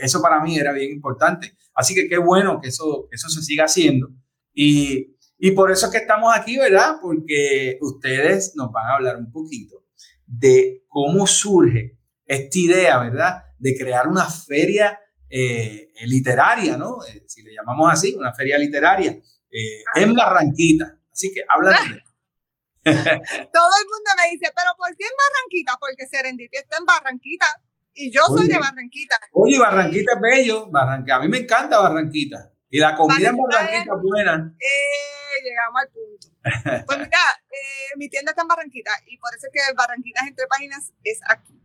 eso 0.00 0.20
para 0.20 0.40
mí 0.42 0.58
era 0.58 0.72
bien 0.72 0.92
importante. 0.92 1.56
Así 1.74 1.94
que 1.94 2.06
qué 2.06 2.18
bueno 2.18 2.60
que 2.60 2.68
eso, 2.68 3.08
eso 3.10 3.28
se 3.28 3.42
siga 3.42 3.64
haciendo. 3.64 4.10
Y, 4.52 5.16
y 5.38 5.50
por 5.52 5.70
eso 5.70 5.86
es 5.86 5.92
que 5.92 5.98
estamos 5.98 6.36
aquí, 6.36 6.58
¿verdad? 6.58 6.96
Porque 7.00 7.78
ustedes 7.80 8.52
nos 8.54 8.70
van 8.70 8.86
a 8.86 8.94
hablar 8.96 9.16
un 9.16 9.32
poquito 9.32 9.84
de 10.26 10.84
cómo 10.86 11.26
surge 11.26 11.98
esta 12.26 12.58
idea, 12.58 12.98
¿verdad? 12.98 13.42
De 13.58 13.76
crear 13.76 14.06
una 14.06 14.26
feria 14.26 14.98
eh, 15.36 15.90
literaria, 16.06 16.76
¿no? 16.76 17.04
Eh, 17.04 17.24
si 17.26 17.42
le 17.42 17.52
llamamos 17.52 17.92
así, 17.92 18.14
una 18.14 18.32
feria 18.32 18.56
literaria 18.56 19.10
eh, 19.10 19.82
en 19.96 20.14
Barranquita. 20.14 20.96
Así 21.12 21.32
que 21.34 21.42
habla 21.48 21.70
de 21.70 21.76
Todo 22.84 22.92
el 22.94 23.86
mundo 23.90 24.10
me 24.16 24.30
dice, 24.30 24.52
pero 24.54 24.70
¿por 24.76 24.94
qué 24.96 25.04
en 25.04 25.16
Barranquita? 25.18 25.76
Porque 25.80 26.06
Serendipia 26.06 26.60
está 26.60 26.76
en 26.76 26.84
Barranquita. 26.84 27.46
Y 27.94 28.12
yo 28.12 28.22
soy 28.26 28.46
de 28.46 28.58
Barranquita. 28.58 29.18
Oye, 29.32 29.58
Barranquita 29.58 30.12
es 30.12 30.20
bello. 30.20 30.70
Barranquita. 30.70 31.16
A 31.16 31.20
mí 31.20 31.28
me 31.28 31.38
encanta 31.38 31.80
Barranquita. 31.80 32.52
Y 32.70 32.78
la 32.78 32.94
comida 32.94 33.30
en 33.30 33.36
Barranquita 33.36 33.94
es 33.94 34.02
buena. 34.02 34.54
Eh, 34.60 35.42
llegamos 35.42 35.82
al 35.82 35.88
punto. 35.88 36.86
Pues 36.86 36.98
mira, 36.98 37.18
eh, 37.50 37.96
mi 37.96 38.08
tienda 38.08 38.30
está 38.30 38.42
en 38.42 38.48
Barranquita 38.48 38.92
y 39.06 39.18
por 39.18 39.34
eso 39.34 39.46
es 39.46 39.52
que 39.52 39.74
Barranquitas 39.74 40.28
entre 40.28 40.46
páginas 40.46 40.92
es 41.02 41.18
aquí. 41.28 41.63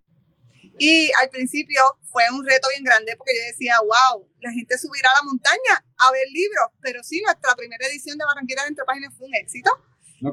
Y 0.79 1.11
al 1.21 1.29
principio 1.29 1.81
fue 2.09 2.23
un 2.31 2.45
reto 2.47 2.69
bien 2.69 2.85
grande 2.85 3.15
porque 3.17 3.33
yo 3.35 3.43
decía, 3.51 3.75
wow, 3.81 4.27
la 4.39 4.51
gente 4.51 4.77
subirá 4.77 5.09
a 5.11 5.23
la 5.23 5.29
montaña 5.29 5.85
a 5.97 6.11
ver 6.11 6.25
libros. 6.31 6.69
Pero 6.81 7.03
sí, 7.03 7.21
nuestra 7.21 7.53
primera 7.55 7.85
edición 7.85 8.17
de 8.17 8.25
Barranquitas 8.25 8.67
entre 8.67 8.85
páginas 8.85 9.13
fue 9.17 9.27
un 9.27 9.35
éxito. 9.35 9.69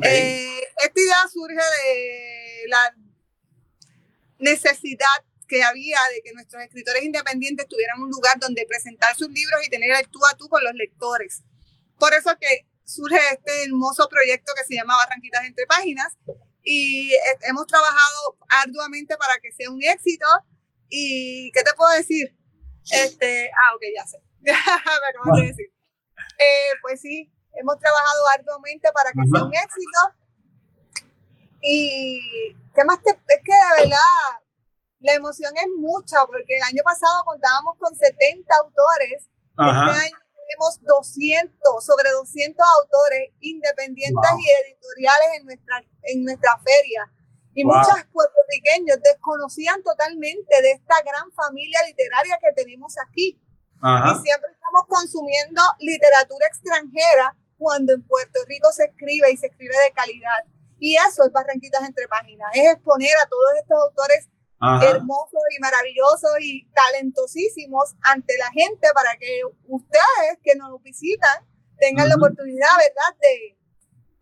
Eh, 0.02 0.60
esta 0.84 1.00
idea 1.00 1.28
surge 1.32 1.54
de 1.54 2.68
la 2.68 2.94
necesidad 4.38 5.24
que 5.48 5.62
había 5.64 5.98
de 6.14 6.22
que 6.22 6.32
nuestros 6.32 6.62
escritores 6.62 7.02
independientes 7.02 7.66
tuvieran 7.68 8.00
un 8.00 8.10
lugar 8.10 8.38
donde 8.38 8.66
presentar 8.66 9.14
sus 9.16 9.28
libros 9.28 9.64
y 9.66 9.70
tener 9.70 9.90
el 9.92 10.08
tú 10.08 10.20
a 10.30 10.36
tú 10.36 10.48
con 10.48 10.62
los 10.62 10.74
lectores. 10.74 11.42
Por 11.98 12.14
eso 12.14 12.36
que 12.40 12.66
surge 12.84 13.18
este 13.32 13.64
hermoso 13.64 14.08
proyecto 14.08 14.52
que 14.56 14.64
se 14.64 14.74
llama 14.74 14.96
Barranquitas 14.96 15.44
entre 15.44 15.66
páginas 15.66 16.16
y 16.68 17.12
hemos 17.42 17.64
trabajado 17.68 18.36
arduamente 18.48 19.16
para 19.16 19.38
que 19.38 19.52
sea 19.52 19.70
un 19.70 19.80
éxito 19.82 20.26
y 20.88 21.52
¿qué 21.52 21.62
te 21.62 21.72
puedo 21.74 21.92
decir? 21.92 22.36
Este, 22.90 23.48
ah, 23.50 23.74
ok, 23.76 23.82
ya 23.96 24.04
sé. 24.04 24.20
Me 24.40 24.52
acabo 24.52 25.36
de 25.36 25.46
decir. 25.46 25.72
Eh, 26.38 26.72
pues 26.82 27.00
sí, 27.00 27.32
hemos 27.52 27.78
trabajado 27.78 28.28
arduamente 28.36 28.88
para 28.92 29.12
que 29.12 29.22
sea 29.32 29.44
un 29.44 29.54
éxito. 29.54 30.00
Y 31.62 32.20
qué 32.74 32.84
más 32.84 33.00
te, 33.00 33.10
es 33.10 33.42
que 33.44 33.52
de 33.52 33.84
verdad 33.84 34.42
la 35.00 35.14
emoción 35.14 35.52
es 35.56 35.68
mucha, 35.78 36.26
porque 36.26 36.56
el 36.56 36.62
año 36.64 36.82
pasado 36.84 37.24
contábamos 37.24 37.76
con 37.78 37.94
70 37.94 38.54
autores. 38.56 39.22
Este 39.22 40.06
año 40.06 40.25
tenemos 40.46 40.80
200, 40.82 41.84
sobre 41.84 42.10
200 42.10 42.64
autores 42.80 43.30
independientes 43.40 44.30
y 44.38 44.70
editoriales 44.70 45.28
en 45.38 45.46
nuestra, 45.46 45.84
en 46.02 46.24
nuestra 46.24 46.58
feria. 46.58 47.10
Y 47.54 47.64
muchos 47.64 47.96
puertorriqueños 48.12 48.98
desconocían 49.02 49.82
totalmente 49.82 50.62
de 50.62 50.72
esta 50.72 51.00
gran 51.02 51.32
familia 51.32 51.80
literaria 51.86 52.38
que 52.40 52.52
tenemos 52.52 52.94
aquí. 53.08 53.40
Y 53.76 54.12
siempre 54.22 54.50
estamos 54.52 54.84
consumiendo 54.88 55.62
literatura 55.80 56.46
extranjera 56.46 57.36
cuando 57.58 57.94
en 57.94 58.02
Puerto 58.02 58.40
Rico 58.46 58.70
se 58.72 58.84
escribe 58.84 59.30
y 59.30 59.36
se 59.36 59.46
escribe 59.46 59.74
de 59.84 59.92
calidad. 59.92 60.44
Y 60.78 60.96
eso 60.96 61.24
es 61.24 61.32
Barranquitas 61.32 61.82
entre 61.88 62.06
páginas, 62.08 62.50
es 62.54 62.72
exponer 62.72 63.16
a 63.22 63.28
todos 63.28 63.54
estos 63.58 63.78
autores 63.80 64.28
hermosos 64.60 65.42
y 65.56 65.60
maravillosos 65.60 66.30
y 66.40 66.66
talentosísimos 66.72 67.94
ante 68.02 68.34
la 68.38 68.50
gente 68.52 68.88
para 68.94 69.16
que 69.18 69.40
ustedes 69.66 70.38
que 70.42 70.54
nos 70.56 70.82
visitan 70.82 71.44
tengan 71.78 72.08
la 72.08 72.16
oportunidad, 72.16 72.68
¿verdad?, 72.78 73.20
de, 73.20 73.56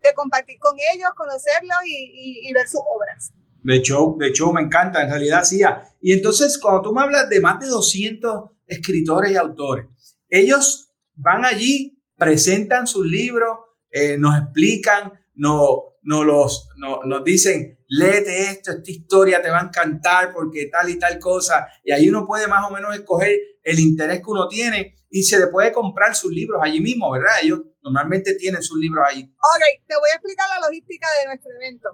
de, 0.07 0.13
compartir 0.13 0.59
con 0.59 0.75
ellos, 0.93 1.09
conocerlos 1.15 1.77
y, 1.85 2.49
y, 2.49 2.53
ver 2.53 2.67
sus 2.67 2.81
obras. 2.81 3.31
De 3.63 3.77
hecho, 3.77 4.15
de 4.19 4.27
hecho, 4.27 4.51
me 4.51 4.61
encanta, 4.61 5.01
en 5.01 5.09
realidad 5.09 5.43
sí. 5.43 5.61
Y 6.01 6.11
entonces, 6.13 6.57
cuando 6.57 6.81
tú 6.81 6.93
me 6.93 7.01
hablas 7.01 7.29
de 7.29 7.39
más 7.39 7.59
de 7.59 7.67
200 7.67 8.51
escritores 8.67 9.31
y 9.31 9.37
autores, 9.37 9.87
ellos 10.29 10.91
van 11.15 11.45
allí, 11.45 12.03
presentan 12.17 12.87
sus 12.87 13.05
libros, 13.05 13.57
eh, 13.89 14.17
nos 14.17 14.37
explican, 14.37 15.13
no, 15.33 15.94
no 16.05 16.23
los, 16.23 16.69
no, 16.77 17.01
nos 17.03 17.23
dicen, 17.23 17.83
léete 17.87 18.43
esto, 18.43 18.71
esta 18.71 18.91
historia 18.91 19.41
te 19.41 19.49
va 19.49 19.59
a 19.59 19.63
encantar 19.63 20.31
porque 20.31 20.67
tal 20.71 20.89
y 20.89 20.99
tal 20.99 21.19
cosa. 21.19 21.67
Y 21.83 21.91
ahí 21.91 22.07
uno 22.07 22.25
puede 22.25 22.47
más 22.47 22.69
o 22.69 22.71
menos 22.71 22.95
escoger 22.95 23.37
el 23.63 23.79
interés 23.79 24.19
que 24.19 24.29
uno 24.29 24.47
tiene 24.47 24.95
y 25.09 25.23
se 25.23 25.39
le 25.39 25.47
puede 25.47 25.71
comprar 25.71 26.15
sus 26.15 26.31
libros 26.31 26.61
allí 26.63 26.79
mismo, 26.79 27.11
¿verdad? 27.11 27.33
Ellos 27.41 27.61
normalmente 27.81 28.35
tienen 28.35 28.61
sus 28.61 28.77
libros 28.77 29.03
allí. 29.09 29.23
Ok, 29.23 29.85
te 29.87 29.95
voy 29.97 30.09
a 30.11 30.15
explicar 30.15 30.47
la 30.49 30.67
logística 30.67 31.07
de 31.19 31.25
nuestro 31.25 31.51
evento. 31.55 31.89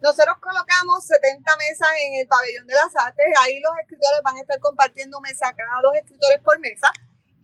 Nosotros 0.00 0.36
colocamos 0.40 1.06
70 1.06 1.56
mesas 1.58 1.88
en 2.06 2.20
el 2.20 2.26
pabellón 2.26 2.66
de 2.66 2.74
las 2.74 2.96
artes. 2.96 3.26
Ahí 3.40 3.60
los 3.60 3.72
escritores 3.82 4.20
van 4.24 4.36
a 4.36 4.40
estar 4.40 4.58
compartiendo 4.60 5.20
mesa, 5.20 5.52
cada 5.54 5.80
dos 5.82 5.94
escritores 5.94 6.40
por 6.42 6.58
mesa. 6.58 6.90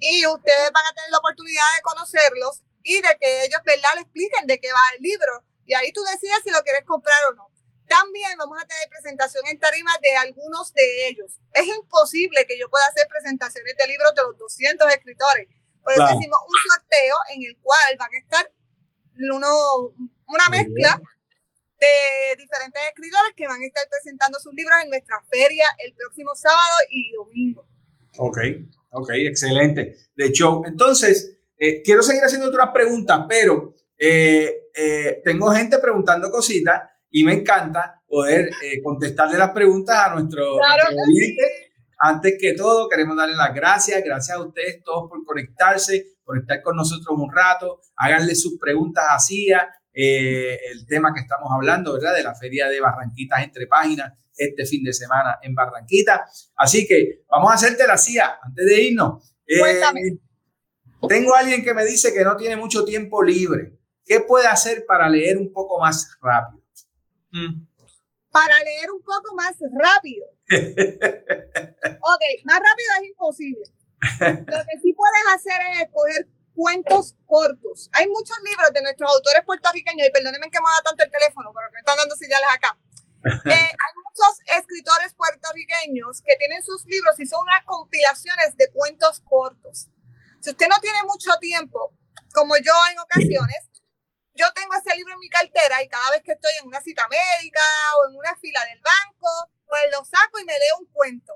Y 0.01 0.27
ustedes 0.27 0.71
van 0.73 0.87
a 0.91 0.95
tener 0.95 1.11
la 1.11 1.19
oportunidad 1.19 1.69
de 1.77 1.83
conocerlos 1.83 2.63
y 2.83 2.97
de 2.97 3.13
que 3.21 3.45
ellos, 3.45 3.61
¿verdad?, 3.65 3.95
le 3.97 4.01
expliquen 4.03 4.47
de 4.47 4.59
qué 4.59 4.73
va 4.73 4.97
el 4.97 5.03
libro. 5.03 5.45
Y 5.69 5.75
ahí 5.75 5.93
tú 5.93 6.03
decides 6.03 6.41
si 6.43 6.51
lo 6.51 6.63
quieres 6.63 6.83
comprar 6.85 7.19
o 7.31 7.35
no. 7.35 7.53
También 7.87 8.33
vamos 8.39 8.57
a 8.61 8.67
tener 8.67 8.89
presentación 8.89 9.45
en 9.49 9.59
tarima 9.61 9.93
de 10.01 10.17
algunos 10.17 10.73
de 10.73 11.09
ellos. 11.09 11.39
Es 11.53 11.67
imposible 11.67 12.47
que 12.47 12.59
yo 12.59 12.69
pueda 12.71 12.87
hacer 12.87 13.07
presentaciones 13.07 13.77
de 13.77 13.87
libros 13.87 14.15
de 14.15 14.23
los 14.23 14.39
200 14.39 14.89
escritores. 14.93 15.47
Por 15.85 15.93
eso 15.93 16.05
hicimos 16.05 16.39
un 16.41 16.73
sorteo 16.73 17.17
en 17.35 17.43
el 17.45 17.57
cual 17.61 17.97
van 17.99 18.11
a 18.13 18.19
estar 18.19 18.53
uno, 19.33 19.95
una 20.27 20.49
mezcla 20.51 21.01
de 21.81 22.37
diferentes 22.37 22.83
escritores 22.89 23.33
que 23.37 23.47
van 23.47 23.61
a 23.61 23.67
estar 23.67 23.87
presentando 23.89 24.41
sus 24.41 24.53
libros 24.55 24.77
en 24.83 24.91
nuestra 24.91 25.23
feria 25.31 25.67
el 25.85 25.93
próximo 25.95 26.35
sábado 26.35 26.77
y 26.91 27.13
domingo. 27.13 27.69
Ok, 28.17 28.39
ok, 28.91 29.11
excelente. 29.29 29.97
De 30.17 30.27
hecho, 30.27 30.63
entonces, 30.65 31.39
eh, 31.59 31.83
quiero 31.83 32.03
seguir 32.03 32.23
haciendo 32.25 32.49
otras 32.49 32.71
preguntas, 32.73 33.27
pero 33.29 33.75
eh, 33.99 34.68
eh, 34.79 35.21
tengo 35.25 35.51
gente 35.51 35.79
preguntando 35.79 36.31
cositas 36.31 36.83
y 37.11 37.25
me 37.25 37.33
encanta 37.33 38.03
poder 38.07 38.51
contestarle 38.83 39.39
las 39.39 39.51
preguntas 39.51 39.97
a 39.97 40.15
nuestro, 40.15 40.59
claro 40.59 40.83
Antes 42.01 42.37
que 42.41 42.55
todo, 42.55 42.89
queremos 42.89 43.17
darle 43.17 43.35
las 43.35 43.53
gracias. 43.53 44.03
Gracias 44.05 44.37
a 44.37 44.41
ustedes 44.41 44.83
todos 44.85 45.09
por 45.09 45.25
conectarse, 45.25 46.19
por 46.25 46.39
estar 46.39 46.63
con 46.63 46.77
nosotros 46.77 47.19
un 47.19 47.33
rato. 47.33 47.81
Háganle 47.97 48.37
sus 48.37 48.57
preguntas 48.59 49.05
así 49.11 49.49
eh, 49.93 50.59
el 50.71 50.87
tema 50.87 51.13
que 51.13 51.21
estamos 51.21 51.49
hablando, 51.53 51.95
¿verdad? 51.95 52.15
De 52.15 52.23
la 52.23 52.37
feria 52.37 52.69
de 52.69 52.81
Barranquitas 52.81 53.43
entre 53.43 53.67
páginas 53.67 54.13
este 54.37 54.65
fin 54.65 54.85
de 54.85 54.93
semana 54.93 55.39
en 55.43 55.55
Barranquita. 55.55 56.25
Así 56.55 56.87
que 56.87 57.23
vamos 57.29 57.51
a 57.51 57.55
hacerte 57.55 57.85
la 57.85 57.99
CIA 57.99 58.39
antes 58.43 58.65
de 58.65 58.81
irnos. 58.81 59.35
Eh, 59.45 59.81
tengo 61.09 61.35
alguien 61.35 61.65
que 61.65 61.75
me 61.75 61.85
dice 61.85 62.13
que 62.13 62.23
no 62.23 62.37
tiene 62.37 62.57
mucho 62.57 62.85
tiempo 62.85 63.25
libre. 63.25 63.78
¿Qué 64.09 64.21
puede 64.21 64.47
hacer 64.47 64.87
para 64.87 65.07
leer 65.07 65.37
un 65.37 65.53
poco 65.53 65.79
más 65.79 66.17
rápido? 66.23 66.65
Mm. 67.31 67.69
Para 68.31 68.59
leer 68.65 68.91
un 68.91 69.03
poco 69.03 69.35
más 69.35 69.55
rápido. 69.79 70.27
ok, 70.49 72.25
más 72.45 72.59
rápido 72.59 72.89
es 73.01 73.09
imposible. 73.09 73.65
Lo 74.21 74.65
que 74.65 74.81
sí 74.81 74.95
puedes 74.95 75.25
hacer 75.35 75.61
es 75.73 75.83
escoger 75.83 76.27
cuentos 76.55 77.17
cortos. 77.27 77.91
Hay 77.93 78.09
muchos 78.09 78.37
libros 78.43 78.73
de 78.73 78.81
nuestros 78.81 79.13
autores 79.13 79.45
puertorriqueños, 79.45 80.09
y 80.09 80.11
perdónenme 80.11 80.51
que 80.51 80.59
me 80.59 80.73
da 80.73 80.83
tanto 80.83 81.05
el 81.05 81.11
teléfono, 81.11 81.53
pero 81.53 81.71
me 81.71 81.79
están 81.81 81.97
dando 81.99 82.17
señales 82.17 82.49
acá. 82.51 82.79
Eh, 83.29 83.51
hay 83.51 83.93
muchos 84.07 84.41
escritores 84.47 85.13
puertorriqueños 85.15 86.23
que 86.23 86.37
tienen 86.39 86.63
sus 86.63 86.87
libros 86.87 87.19
y 87.19 87.27
son 87.27 87.43
unas 87.43 87.65
compilaciones 87.65 88.57
de 88.57 88.71
cuentos 88.71 89.21
cortos. 89.29 89.89
Si 90.41 90.51
usted 90.51 90.69
no 90.69 90.79
tiene 90.81 91.03
mucho 91.03 91.33
tiempo, 91.41 91.93
como 92.33 92.57
yo 92.57 92.73
en 92.93 92.99
ocasiones, 93.01 93.68
yo 94.39 94.47
tengo 94.55 94.73
ese 94.79 94.95
libro 94.97 95.15
en 95.15 95.19
mi 95.19 95.29
cartera 95.29 95.83
y 95.83 95.89
cada 95.89 96.11
vez 96.11 96.23
que 96.23 96.33
estoy 96.33 96.53
en 96.63 96.69
una 96.69 96.81
cita 96.81 97.07
médica 97.09 97.61
o 97.99 98.09
en 98.09 98.17
una 98.17 98.37
fila 98.37 98.65
del 98.71 98.79
banco, 98.79 99.51
pues 99.67 99.83
lo 99.91 100.05
saco 100.05 100.39
y 100.39 100.45
me 100.45 100.55
leo 100.55 100.79
un 100.79 100.87
cuento. 100.95 101.35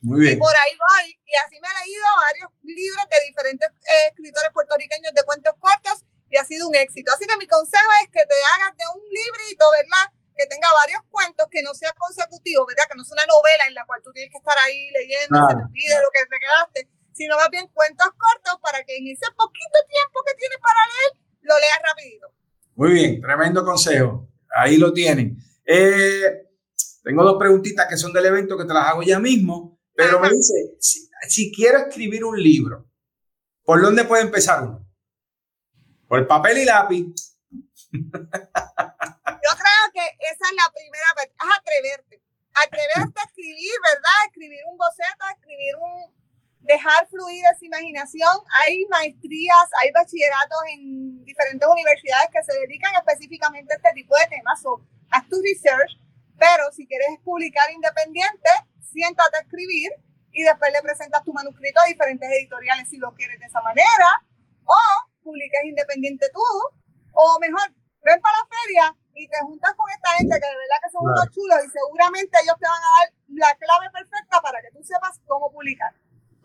Muy 0.00 0.20
bien. 0.20 0.36
Y 0.36 0.36
por 0.38 0.54
ahí 0.54 0.72
voy. 0.78 1.18
Y 1.26 1.34
así 1.42 1.58
me 1.58 1.66
he 1.66 1.74
leído 1.82 2.06
varios 2.20 2.48
libros 2.62 3.04
de 3.10 3.18
diferentes 3.26 3.68
eh, 3.90 4.06
escritores 4.14 4.50
puertorriqueños 4.52 5.12
de 5.12 5.24
cuentos 5.24 5.54
cortos 5.58 6.04
y 6.30 6.36
ha 6.36 6.44
sido 6.44 6.68
un 6.68 6.76
éxito. 6.76 7.10
Así 7.10 7.26
que 7.26 7.36
mi 7.36 7.46
consejo 7.48 7.90
es 8.04 8.08
que 8.12 8.22
te 8.24 8.38
hagas 8.54 8.76
de 8.76 8.84
un 8.94 9.02
librito, 9.02 9.64
¿verdad? 9.74 10.14
Que 10.36 10.46
tenga 10.46 10.70
varios 10.72 11.02
cuentos, 11.10 11.46
que 11.50 11.62
no 11.62 11.74
sea 11.74 11.92
consecutivo, 11.96 12.66
¿verdad? 12.66 12.84
Que 12.90 12.96
no 12.96 13.04
sea 13.04 13.18
una 13.18 13.26
novela 13.26 13.64
en 13.66 13.74
la 13.74 13.86
cual 13.86 14.02
tú 14.02 14.12
tienes 14.12 14.30
que 14.30 14.38
estar 14.38 14.58
ahí 14.58 14.90
leyendo, 14.92 15.40
se 15.48 15.54
te 15.56 15.66
pide 15.72 15.96
lo 15.98 16.10
que 16.12 16.26
te 16.26 16.38
quedaste, 16.38 16.78
sino 17.14 17.36
más 17.36 17.48
bien 17.50 17.66
cuentos 17.68 18.08
cortos 18.12 18.60
para 18.60 18.82
que 18.84 18.96
en 18.98 19.08
ese 19.08 19.30
poquito 19.32 19.78
tiempo 19.88 20.20
que 20.26 20.34
tienes 20.34 20.58
para 20.58 20.80
leer, 20.90 21.10
lo 21.42 21.58
leas 21.58 21.80
rapidito. 21.80 22.34
Muy 22.76 22.92
bien, 22.92 23.20
tremendo 23.20 23.64
consejo. 23.64 24.28
Ahí 24.56 24.76
lo 24.76 24.92
tienen. 24.92 25.36
Eh, 25.64 26.48
tengo 27.02 27.22
dos 27.22 27.36
preguntitas 27.38 27.86
que 27.88 27.96
son 27.96 28.12
del 28.12 28.26
evento 28.26 28.56
que 28.56 28.64
te 28.64 28.74
las 28.74 28.88
hago 28.88 29.02
ya 29.02 29.18
mismo. 29.18 29.78
Pero 29.94 30.18
me 30.18 30.28
dice, 30.28 30.76
si, 31.28 31.52
quiero 31.52 31.78
escribir 31.78 32.24
un 32.24 32.40
libro, 32.40 32.90
¿por 33.62 33.80
dónde 33.80 34.04
puede 34.04 34.22
empezar 34.22 34.64
uno? 34.64 34.84
Por 36.08 36.18
el 36.18 36.26
papel 36.26 36.58
y 36.58 36.64
lápiz. 36.64 37.14
Yo 37.92 38.00
creo 39.60 39.84
que 39.92 40.04
esa 40.32 40.44
es 40.50 40.56
la 40.56 40.72
primera, 40.74 41.06
es 41.22 41.30
atreverte. 41.58 42.22
Atreverte 42.54 43.20
a 43.20 43.24
escribir, 43.24 43.72
¿verdad? 43.84 44.26
Escribir 44.26 44.60
un 44.70 44.76
boceto, 44.76 45.24
escribir 45.32 45.76
un... 45.76 46.23
Dejar 46.64 47.06
fluir 47.08 47.44
esa 47.44 47.64
imaginación. 47.64 48.36
Hay 48.64 48.84
maestrías, 48.88 49.68
hay 49.82 49.92
bachilleratos 49.92 50.58
en 50.72 51.24
diferentes 51.24 51.68
universidades 51.68 52.28
que 52.32 52.42
se 52.42 52.58
dedican 52.60 52.92
específicamente 52.96 53.74
a 53.74 53.76
este 53.76 53.92
tipo 53.92 54.16
de 54.16 54.26
temas. 54.36 54.60
So, 54.62 54.80
haz 55.10 55.28
tu 55.28 55.36
research, 55.40 56.00
pero 56.38 56.72
si 56.72 56.86
quieres 56.86 57.20
publicar 57.22 57.70
independiente, 57.70 58.50
siéntate 58.80 59.36
a 59.38 59.40
escribir 59.40 59.92
y 60.32 60.42
después 60.42 60.72
le 60.72 60.82
presentas 60.82 61.22
tu 61.22 61.32
manuscrito 61.32 61.80
a 61.80 61.86
diferentes 61.86 62.28
editoriales 62.28 62.88
si 62.88 62.96
lo 62.96 63.12
quieres 63.14 63.38
de 63.38 63.46
esa 63.46 63.60
manera, 63.60 64.08
o 64.64 64.76
publicas 65.22 65.64
independiente 65.64 66.26
tú, 66.32 66.42
o 67.12 67.38
mejor, 67.40 67.70
ven 68.02 68.20
para 68.20 68.38
la 68.38 68.46
feria 68.50 68.96
y 69.14 69.28
te 69.28 69.38
juntas 69.40 69.72
con 69.74 69.88
esta 69.90 70.10
gente 70.18 70.34
que 70.34 70.46
de 70.46 70.58
verdad 70.58 70.80
que 70.82 70.90
son 70.90 71.06
unos 71.06 71.30
chulos 71.30 71.58
y 71.64 71.70
seguramente 71.70 72.38
ellos 72.42 72.56
te 72.58 72.66
van 72.66 72.82
a 72.82 72.92
dar 72.98 73.06
la 73.28 73.54
clave 73.54 73.90
perfecta 73.90 74.40
para 74.42 74.60
que 74.60 74.70
tú 74.72 74.82
sepas 74.82 75.20
cómo 75.26 75.50
publicar. 75.52 75.94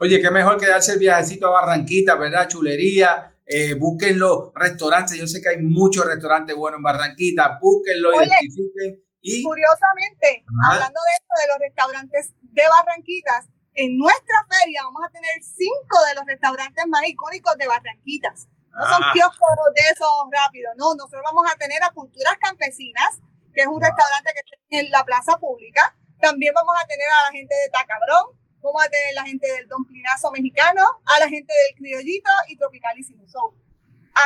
Oye, 0.02 0.22
qué 0.22 0.32
mejor 0.32 0.58
que 0.58 0.68
darse 0.68 0.94
el 0.94 1.00
viajecito 1.00 1.48
a 1.48 1.62
Barranquita, 1.62 2.16
¿verdad? 2.16 2.48
Chulería, 2.48 3.36
eh, 3.46 3.74
busquen 3.74 4.18
los 4.18 4.54
restaurantes, 4.56 5.18
yo 5.18 5.28
sé 5.28 5.42
que 5.42 5.50
hay 5.50 5.58
muchos 5.58 6.06
restaurantes 6.06 6.56
buenos 6.56 6.78
en 6.78 6.84
Barranquita, 6.84 7.60
búsquenlo, 7.60 8.14
identifiquen 8.16 9.04
y... 9.20 9.44
Curiosamente, 9.44 10.46
hablando 10.72 11.00
de 11.04 11.12
esto, 11.20 11.34
de 11.36 11.48
los 11.52 11.60
restaurantes 11.60 12.34
de 12.40 12.64
Barranquitas, 12.64 13.50
en 13.74 13.98
nuestra 13.98 14.40
feria 14.48 14.84
vamos 14.84 15.04
a 15.04 15.12
tener 15.12 15.36
cinco 15.44 15.98
de 16.08 16.16
los 16.16 16.26
restaurantes 16.26 16.86
más 16.88 17.04
icónicos 17.06 17.58
de 17.58 17.68
Barranquitas. 17.68 18.48
No 18.72 18.86
son 18.88 19.04
ah. 19.04 19.12
kioscos 19.12 19.50
de 19.76 19.84
esos 19.92 20.14
rápidos, 20.32 20.72
no, 20.78 20.96
nosotros 20.96 21.24
vamos 21.26 21.44
a 21.52 21.58
tener 21.58 21.84
a 21.84 21.92
Culturas 21.92 22.38
Campesinas, 22.40 23.20
que 23.54 23.62
es 23.62 23.68
un 23.68 23.82
restaurante 23.82 24.32
que 24.32 24.40
está 24.40 24.56
en 24.70 24.92
la 24.92 25.04
plaza 25.04 25.36
pública. 25.38 25.98
También 26.22 26.54
vamos 26.54 26.76
a 26.82 26.88
tener 26.88 27.08
a 27.12 27.28
la 27.28 27.32
gente 27.36 27.54
de 27.54 27.68
Tacabrón, 27.68 28.40
vamos 28.62 28.84
a 28.84 28.90
tener 28.90 29.14
la 29.16 29.24
gente 29.24 29.48
del 29.52 29.68
Don 29.68 29.86
Plinazo 29.86 30.32
mexicano, 30.32 30.82
a 31.06 31.20
la 31.20 31.30
gente 31.30 31.54
del 31.54 31.78
Criollito 31.78 32.32
y 32.48 32.58
Tropicalísimo. 32.58 33.28
So, 33.28 33.56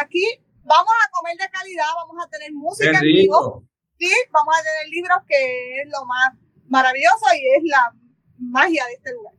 aquí 0.01 0.25
vamos 0.63 0.93
a 1.05 1.11
comer 1.11 1.37
de 1.37 1.49
calidad, 1.49 1.85
vamos 1.95 2.23
a 2.25 2.29
tener 2.29 2.51
música 2.53 2.97
en 2.97 3.01
vivo 3.01 3.63
y 3.97 4.09
vamos 4.31 4.55
a 4.57 4.63
tener 4.63 4.89
libros 4.89 5.17
que 5.27 5.81
es 5.81 5.87
lo 5.89 6.05
más 6.05 6.33
maravilloso 6.67 7.25
y 7.35 7.57
es 7.57 7.63
la 7.65 7.93
magia 8.37 8.85
de 8.85 8.93
este 8.93 9.13
lugar. 9.13 9.33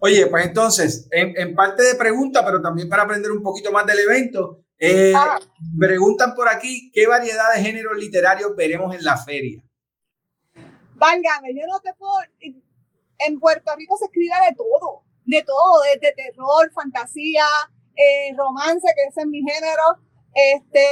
Oye, 0.00 0.26
pues 0.28 0.46
entonces, 0.46 1.08
en, 1.10 1.54
parte 1.56 1.82
de 1.82 1.96
pregunta, 1.96 2.44
pero 2.44 2.62
también 2.62 2.88
para 2.88 3.02
aprender 3.02 3.32
un 3.32 3.42
poquito 3.42 3.72
más 3.72 3.84
del 3.84 3.98
evento, 3.98 4.64
eh, 4.78 5.12
ah. 5.14 5.40
preguntan 5.76 6.34
por 6.36 6.48
aquí 6.48 6.92
qué 6.92 7.08
variedad 7.08 7.52
de 7.52 7.62
géneros 7.62 7.96
literarios 7.96 8.54
veremos 8.54 8.94
en 8.94 9.02
la 9.02 9.16
feria. 9.16 9.60
Válgame, 10.94 11.54
yo 11.54 11.66
no 11.66 11.80
te 11.80 11.92
puedo. 11.94 12.14
En 13.18 13.40
Puerto 13.40 13.74
Rico 13.76 13.96
se 13.96 14.06
escribe 14.06 14.34
de 14.48 14.54
todo, 14.56 15.04
de 15.24 15.42
todo, 15.42 15.82
desde 15.82 16.14
terror, 16.14 16.70
fantasía, 16.72 17.44
eh, 17.96 18.34
romance, 18.36 18.86
que 18.94 19.08
ese 19.08 19.20
es 19.22 19.26
mi 19.26 19.40
género, 19.40 19.82
este, 20.34 20.86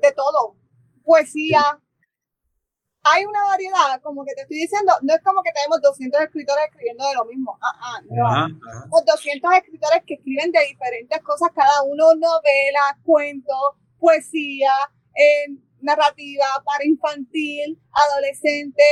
de 0.00 0.12
todo, 0.12 0.56
poesía, 1.04 1.80
hay 3.10 3.24
una 3.24 3.42
variedad, 3.44 4.00
como 4.02 4.24
que 4.24 4.34
te 4.34 4.42
estoy 4.42 4.58
diciendo, 4.58 4.92
no 5.02 5.14
es 5.14 5.22
como 5.22 5.42
que 5.42 5.52
tenemos 5.52 5.80
200 5.80 6.20
escritores 6.20 6.64
escribiendo 6.68 7.08
de 7.08 7.14
lo 7.14 7.24
mismo. 7.24 7.58
Ah, 7.62 7.72
ah, 7.80 8.48
no. 8.50 9.00
200 9.06 9.52
escritores 9.54 10.02
que 10.06 10.14
escriben 10.14 10.52
de 10.52 10.60
diferentes 10.66 11.22
cosas, 11.22 11.50
cada 11.54 11.82
uno 11.84 12.14
novelas, 12.14 12.98
cuentos, 13.04 13.76
poesía, 13.98 14.72
eh, 15.14 15.56
narrativa 15.80 16.46
para 16.64 16.84
infantil, 16.84 17.80
adolescente. 17.92 18.82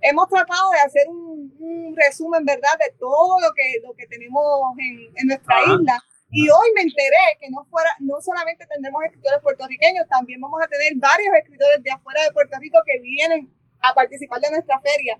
Hemos 0.00 0.28
tratado 0.28 0.70
de 0.70 0.78
hacer 0.78 1.08
un, 1.08 1.94
resumen, 1.96 2.44
¿verdad?, 2.44 2.78
de 2.78 2.94
todo 2.98 3.40
lo 3.40 3.52
que, 3.54 3.80
lo 3.82 3.92
que 3.94 4.06
tenemos 4.06 4.44
en, 4.78 5.10
en 5.16 5.26
nuestra 5.26 5.56
isla. 5.64 5.98
Y 6.30 6.48
hoy 6.50 6.68
me 6.74 6.82
enteré 6.82 7.38
que 7.40 7.48
no, 7.50 7.64
fuera, 7.70 7.88
no 8.00 8.20
solamente 8.20 8.66
tendremos 8.66 9.02
escritores 9.04 9.40
puertorriqueños, 9.40 10.06
también 10.08 10.40
vamos 10.40 10.60
a 10.62 10.68
tener 10.68 10.92
varios 10.96 11.34
escritores 11.34 11.82
de 11.82 11.90
afuera 11.90 12.22
de 12.22 12.32
Puerto 12.32 12.56
Rico 12.60 12.78
que 12.84 13.00
vienen 13.00 13.50
a 13.80 13.94
participar 13.94 14.40
de 14.40 14.50
nuestra 14.50 14.78
feria. 14.80 15.18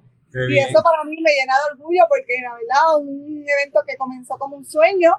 y 0.51 0.59
eso 0.59 0.83
para 0.83 1.05
mí 1.05 1.17
me 1.23 1.33
llena 1.33 1.55
de 1.55 1.73
orgullo 1.73 2.05
porque 2.09 2.37
la 2.43 2.53
verdad 2.53 2.99
un 3.01 3.45
evento 3.49 3.81
que 3.87 3.97
comenzó 3.97 4.37
como 4.37 4.57
un 4.57 4.67
sueño, 4.67 5.13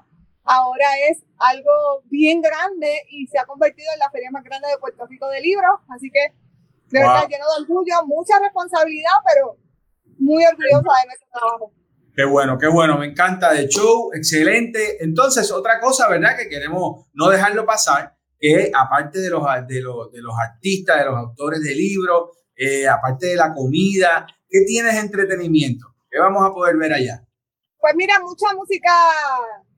ahora 0.44 0.86
es 1.10 1.24
algo 1.40 2.04
bien 2.06 2.42
grande 2.42 3.02
y 3.10 3.26
se 3.26 3.40
ha 3.40 3.46
convertido 3.46 3.92
en 3.92 4.00
la 4.00 4.12
feria 4.12 4.30
más 4.30 4.44
grande 4.44 4.68
de 4.68 4.78
Puerto 4.78 5.08
Rico 5.08 5.28
de 5.30 5.42
libros. 5.42 5.80
Así 5.90 6.12
que 6.12 6.34
de 6.90 7.00
verdad 7.00 7.28
lleno 7.30 7.46
de 7.46 7.62
orgullo, 7.64 8.06
mucha 8.06 8.40
responsabilidad, 8.40 9.14
pero 9.26 9.58
muy 10.18 10.44
orgullosa 10.46 11.02
de 11.02 11.08
nuestro 11.08 11.28
trabajo. 11.32 11.74
Qué 12.16 12.26
bueno, 12.26 12.58
qué 12.58 12.68
bueno, 12.68 12.98
me 12.98 13.06
encanta 13.06 13.54
de 13.54 13.68
show, 13.68 14.12
excelente. 14.14 15.04
Entonces, 15.04 15.52
otra 15.52 15.80
cosa, 15.80 16.10
¿verdad? 16.10 16.36
Que 16.38 16.50
queremos 16.50 17.06
no 17.14 17.30
dejarlo 17.30 17.66
pasar, 17.66 18.16
que 18.38 18.72
aparte 18.76 19.20
de 19.20 19.30
los, 19.30 19.44
de 19.68 19.82
los, 19.82 20.12
de 20.12 20.22
los 20.22 20.34
artistas, 20.38 21.00
de 21.00 21.06
los 21.06 21.16
autores 21.16 21.62
de 21.62 21.76
libros, 21.76 22.32
eh, 22.56 22.88
aparte 22.88 23.28
de 23.28 23.36
la 23.36 23.54
comida, 23.54 24.28
¿qué 24.50 24.66
tienes 24.68 24.96
entretenimiento? 24.96 25.96
¿Qué 26.10 26.20
vamos 26.20 26.44
a 26.44 26.54
poder 26.54 26.76
ver 26.76 26.92
allá? 26.92 27.24
Pues 27.80 27.94
mira, 27.96 28.20
mucha 28.20 28.54
música 28.54 28.92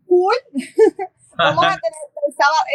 cool. 0.07 0.33
vamos, 1.37 1.65
a 1.65 1.69
tener, 1.77 2.01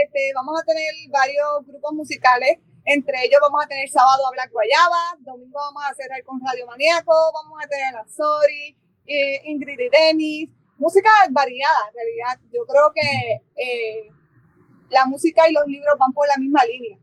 este, 0.05 0.33
vamos 0.35 0.61
a 0.61 0.65
tener 0.65 0.91
varios 1.11 1.67
grupos 1.67 1.93
musicales. 1.93 2.59
Entre 2.87 3.25
ellos 3.25 3.41
vamos 3.43 3.65
a 3.65 3.67
tener 3.67 3.89
sábado 3.89 4.29
a 4.29 4.31
Black 4.31 4.53
Guayaba, 4.53 5.19
domingo 5.19 5.59
vamos 5.59 5.83
a 5.85 5.95
cerrar 5.95 6.23
con 6.23 6.41
Radio 6.41 6.67
Maníaco, 6.69 7.13
vamos 7.35 7.59
a 7.63 7.67
tener 7.67 7.97
a 7.97 8.07
Sorry, 8.07 8.77
eh, 9.07 9.41
Ingrid 9.45 9.81
y 9.81 9.89
Dennis. 9.89 10.51
Música 10.79 11.11
variada, 11.31 11.89
en 11.89 11.95
realidad. 11.95 12.41
Yo 12.53 12.65
creo 12.65 12.93
que 12.95 13.43
eh, 13.61 14.09
la 14.91 15.05
música 15.07 15.49
y 15.49 15.53
los 15.53 15.67
libros 15.67 15.99
van 15.99 16.13
por 16.13 16.29
la 16.29 16.37
misma 16.37 16.65
línea. 16.65 16.97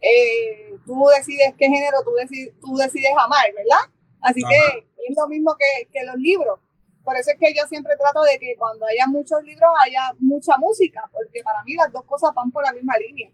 Eh, 0.00 0.76
tú 0.84 1.06
decides 1.16 1.54
qué 1.56 1.66
género 1.66 1.98
tú 2.02 2.12
decides, 2.14 2.54
tú 2.60 2.74
decides 2.74 3.12
amar, 3.16 3.46
¿verdad? 3.54 3.92
Así 4.20 4.40
que 4.42 4.86
es 5.08 5.16
lo 5.16 5.28
mismo 5.28 5.56
que, 5.56 5.88
que, 5.92 6.04
los 6.04 6.16
libros. 6.16 6.58
Por 7.08 7.16
eso 7.16 7.30
es 7.30 7.38
que 7.40 7.54
yo 7.56 7.66
siempre 7.66 7.96
trato 7.96 8.20
de 8.20 8.38
que 8.38 8.54
cuando 8.58 8.84
haya 8.84 9.06
muchos 9.06 9.42
libros 9.42 9.70
haya 9.82 10.12
mucha 10.18 10.58
música, 10.58 11.00
porque 11.10 11.40
para 11.42 11.64
mí 11.64 11.72
las 11.72 11.90
dos 11.90 12.04
cosas 12.04 12.34
van 12.34 12.50
por 12.50 12.62
la 12.62 12.74
misma 12.74 12.98
línea. 12.98 13.30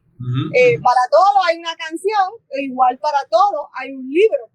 Eh, 0.54 0.78
para 0.78 1.02
todo 1.11 1.43
hay 1.43 1.59
una 1.59 1.75
canción, 1.75 2.38
e 2.50 2.62
igual 2.71 2.97
para 2.99 3.19
todo 3.28 3.69
hay 3.75 3.90
un 3.90 4.09
libro. 4.09 4.47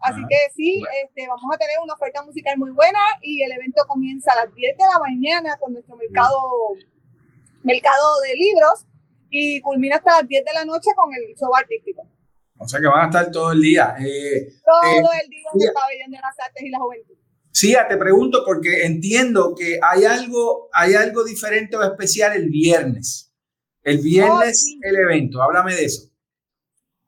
Así 0.00 0.20
que 0.28 0.36
sí, 0.54 0.84
este, 1.02 1.26
vamos 1.26 1.48
a 1.54 1.56
tener 1.56 1.76
una 1.82 1.94
oferta 1.94 2.22
musical 2.22 2.58
muy 2.58 2.70
buena 2.72 3.00
y 3.22 3.42
el 3.44 3.52
evento 3.52 3.82
comienza 3.88 4.34
a 4.34 4.44
las 4.44 4.54
10 4.54 4.76
de 4.76 4.84
la 4.84 4.98
mañana 5.00 5.56
con 5.56 5.72
nuestro 5.72 5.96
mercado, 5.96 6.36
mercado 7.62 8.20
de 8.28 8.34
libros 8.34 8.84
y 9.30 9.58
culmina 9.62 9.96
hasta 9.96 10.20
las 10.20 10.28
10 10.28 10.44
de 10.44 10.52
la 10.52 10.66
noche 10.66 10.90
con 10.94 11.08
el 11.14 11.34
show 11.34 11.56
artístico. 11.56 12.02
O 12.58 12.68
sea 12.68 12.78
que 12.78 12.88
van 12.88 13.04
a 13.04 13.06
estar 13.06 13.30
todo 13.30 13.52
el 13.52 13.62
día. 13.62 13.96
Eh, 14.00 14.52
todo 14.62 15.12
eh, 15.14 15.20
el 15.24 15.30
día 15.30 15.48
en 15.54 15.62
el 15.62 15.72
pabellón 15.72 16.10
de 16.10 16.18
las 16.18 16.38
artes 16.38 16.62
y 16.62 16.68
la 16.68 16.78
juventud. 16.78 17.15
Sí, 17.56 17.74
te 17.88 17.96
pregunto 17.96 18.42
porque 18.44 18.84
entiendo 18.84 19.54
que 19.56 19.80
hay 19.82 20.04
algo, 20.04 20.68
hay 20.74 20.92
algo 20.92 21.24
diferente 21.24 21.74
o 21.74 21.82
especial 21.82 22.36
el 22.36 22.50
viernes. 22.50 23.32
El 23.82 24.02
viernes 24.02 24.62
oh, 24.76 24.78
el 24.82 24.96
evento, 24.96 25.40
háblame 25.40 25.74
de 25.74 25.86
eso. 25.86 26.02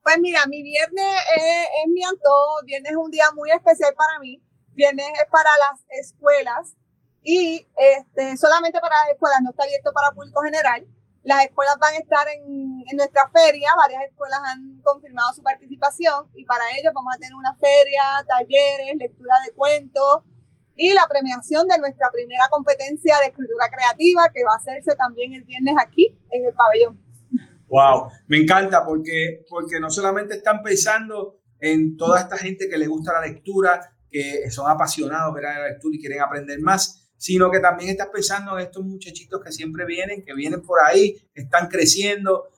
Pues 0.02 0.16
mira, 0.20 0.46
mi 0.46 0.62
viernes 0.62 1.04
es, 1.36 1.66
es 1.84 1.92
mi 1.92 2.02
antojo, 2.02 2.64
viernes 2.64 2.92
es 2.92 2.96
un 2.96 3.10
día 3.10 3.26
muy 3.34 3.50
especial 3.50 3.92
para 3.94 4.20
mí. 4.20 4.42
Viernes 4.72 5.04
es 5.20 5.26
para 5.30 5.50
las 5.68 5.84
escuelas 6.00 6.78
y 7.22 7.66
este, 7.76 8.38
solamente 8.38 8.80
para 8.80 8.94
las 9.04 9.12
escuelas, 9.12 9.40
no 9.42 9.50
está 9.50 9.64
abierto 9.64 9.92
para 9.92 10.12
público 10.12 10.40
general. 10.40 10.86
Las 11.24 11.44
escuelas 11.44 11.76
van 11.78 11.92
a 11.92 11.98
estar 11.98 12.26
en, 12.26 12.84
en, 12.88 12.96
nuestra 12.96 13.28
feria, 13.28 13.68
varias 13.76 14.04
escuelas 14.04 14.40
han 14.46 14.80
confirmado 14.80 15.34
su 15.34 15.42
participación 15.42 16.30
y 16.34 16.46
para 16.46 16.64
ello 16.78 16.90
vamos 16.94 17.12
a 17.14 17.18
tener 17.18 17.34
una 17.34 17.54
feria, 17.56 18.24
talleres, 18.26 18.96
lectura 18.96 19.34
de 19.44 19.52
cuentos 19.52 20.24
y 20.78 20.94
la 20.94 21.06
premiación 21.10 21.66
de 21.66 21.76
nuestra 21.76 22.08
primera 22.12 22.44
competencia 22.50 23.16
de 23.18 23.26
escritura 23.26 23.66
creativa 23.68 24.30
que 24.32 24.44
va 24.44 24.52
a 24.52 24.56
hacerse 24.56 24.94
también 24.96 25.34
el 25.34 25.42
viernes 25.42 25.74
aquí 25.84 26.16
en 26.30 26.46
el 26.46 26.54
pabellón. 26.54 26.98
Wow, 27.66 28.10
me 28.28 28.38
encanta 28.38 28.86
porque, 28.86 29.44
porque 29.50 29.80
no 29.80 29.90
solamente 29.90 30.36
están 30.36 30.62
pensando 30.62 31.40
en 31.58 31.96
toda 31.96 32.20
esta 32.20 32.38
gente 32.38 32.68
que 32.68 32.78
le 32.78 32.86
gusta 32.86 33.12
la 33.12 33.26
lectura, 33.26 33.92
que 34.08 34.48
son 34.52 34.70
apasionados 34.70 35.34
de 35.34 35.42
la 35.42 35.68
lectura 35.68 35.96
y 35.96 36.00
quieren 36.00 36.20
aprender 36.20 36.60
más, 36.60 37.10
sino 37.16 37.50
que 37.50 37.58
también 37.58 37.90
estás 37.90 38.08
pensando 38.12 38.56
en 38.56 38.64
estos 38.64 38.84
muchachitos 38.84 39.42
que 39.44 39.50
siempre 39.50 39.84
vienen, 39.84 40.24
que 40.24 40.32
vienen 40.32 40.62
por 40.62 40.78
ahí, 40.86 41.16
están 41.34 41.66
creciendo, 41.66 42.50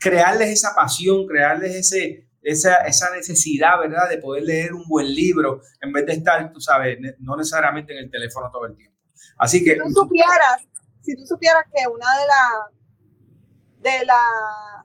crearles 0.00 0.48
esa 0.48 0.74
pasión, 0.74 1.24
crearles 1.28 1.76
ese, 1.76 2.28
esa, 2.42 2.76
esa 2.86 3.10
necesidad, 3.10 3.78
¿verdad?, 3.78 4.08
de 4.08 4.18
poder 4.18 4.44
leer 4.44 4.74
un 4.74 4.86
buen 4.88 5.12
libro 5.12 5.60
en 5.80 5.92
vez 5.92 6.06
de 6.06 6.12
estar, 6.12 6.52
tú 6.52 6.60
sabes, 6.60 6.98
no 7.18 7.36
necesariamente 7.36 7.92
en 7.92 7.98
el 8.04 8.10
teléfono 8.10 8.50
todo 8.50 8.66
el 8.66 8.76
tiempo. 8.76 8.96
Así 9.38 9.64
que... 9.64 9.72
Si 9.72 9.78
tú 9.78 9.90
supieras, 9.90 10.66
si 11.02 11.16
tú 11.16 11.26
supieras 11.26 11.64
que 11.74 11.86
una 11.88 12.06
de 12.18 12.26
las 12.26 12.80
de 13.80 14.04
las 14.04 14.84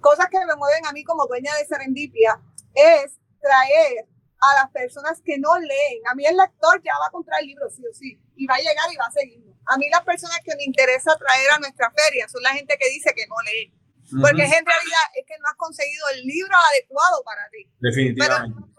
cosas 0.00 0.26
que 0.30 0.38
me 0.46 0.56
mueven 0.56 0.86
a 0.86 0.92
mí 0.92 1.04
como 1.04 1.26
dueña 1.26 1.54
de 1.56 1.66
Serendipia 1.66 2.40
es 2.74 3.18
traer 3.40 4.08
a 4.40 4.54
las 4.62 4.70
personas 4.70 5.20
que 5.22 5.38
no 5.38 5.58
leen. 5.58 6.00
A 6.10 6.14
mí 6.14 6.24
el 6.24 6.36
lector 6.36 6.80
ya 6.82 6.92
va 6.98 7.06
a 7.08 7.10
comprar 7.10 7.40
el 7.40 7.48
libro, 7.48 7.68
sí 7.68 7.82
o 7.84 7.92
sí, 7.92 8.18
y 8.36 8.46
va 8.46 8.54
a 8.54 8.58
llegar 8.58 8.92
y 8.92 8.96
va 8.96 9.06
a 9.06 9.10
seguir. 9.10 9.44
A 9.66 9.76
mí 9.76 9.88
las 9.90 10.04
personas 10.04 10.38
que 10.44 10.54
me 10.56 10.64
interesa 10.64 11.16
traer 11.16 11.50
a 11.52 11.58
nuestra 11.58 11.90
feria 11.90 12.28
son 12.28 12.42
la 12.42 12.50
gente 12.50 12.76
que 12.78 12.88
dice 12.88 13.12
que 13.14 13.26
no 13.26 13.36
lee. 13.44 13.74
Porque 14.10 14.44
en 14.44 14.64
realidad 14.64 15.04
es 15.18 15.26
que 15.26 15.34
no 15.38 15.48
has 15.50 15.56
conseguido 15.56 16.06
el 16.14 16.22
libro 16.22 16.54
adecuado 16.54 17.22
para 17.24 17.48
ti. 17.50 17.66
Definitivamente. 17.80 18.54
Pero 18.54 18.70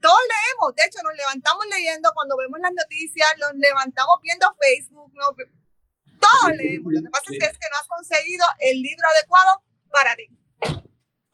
todos, 0.00 0.20
leemos, 0.24 0.74
de 0.74 0.82
hecho 0.86 1.02
nos 1.04 1.14
levantamos 1.14 1.64
leyendo 1.68 2.10
cuando 2.14 2.36
vemos 2.36 2.58
las 2.60 2.72
noticias, 2.72 3.28
nos 3.38 3.52
levantamos 3.54 4.16
viendo 4.22 4.46
Facebook, 4.56 5.12
todos 5.12 6.56
leemos. 6.56 6.92
Lo 6.92 7.02
que 7.02 7.10
pasa 7.10 7.26
es 7.28 7.38
que 7.38 7.68
no 7.68 7.76
has 7.80 7.88
conseguido 7.88 8.46
el 8.60 8.80
libro 8.80 9.04
adecuado 9.12 9.62
para 9.90 10.16
ti. 10.16 10.28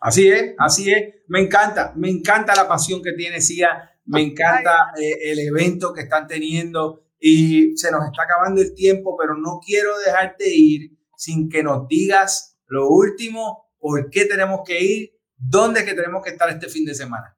Así 0.00 0.28
es, 0.28 0.54
así 0.58 0.92
es. 0.92 1.14
Me 1.28 1.40
encanta, 1.40 1.92
me 1.94 2.10
encanta 2.10 2.56
la 2.56 2.66
pasión 2.66 3.02
que 3.02 3.12
tiene 3.12 3.40
Cia, 3.40 3.92
me 4.06 4.20
encanta 4.20 4.92
eh, 5.00 5.30
el 5.30 5.38
evento 5.38 5.92
que 5.92 6.02
están 6.02 6.26
teniendo 6.26 7.06
y 7.20 7.76
se 7.76 7.92
nos 7.92 8.04
está 8.06 8.24
acabando 8.24 8.60
el 8.60 8.74
tiempo, 8.74 9.16
pero 9.16 9.36
no 9.36 9.60
quiero 9.64 9.96
dejarte 10.00 10.48
ir 10.48 10.98
sin 11.16 11.48
que 11.48 11.62
nos 11.62 11.86
digas 11.86 12.51
lo 12.72 12.88
último, 12.88 13.68
por 13.78 14.08
qué 14.08 14.24
tenemos 14.24 14.62
que 14.64 14.80
ir, 14.80 15.20
dónde 15.36 15.80
es 15.80 15.86
que 15.86 15.92
tenemos 15.92 16.24
que 16.24 16.30
estar 16.30 16.48
este 16.48 16.72
fin 16.72 16.86
de 16.86 16.94
semana. 16.94 17.36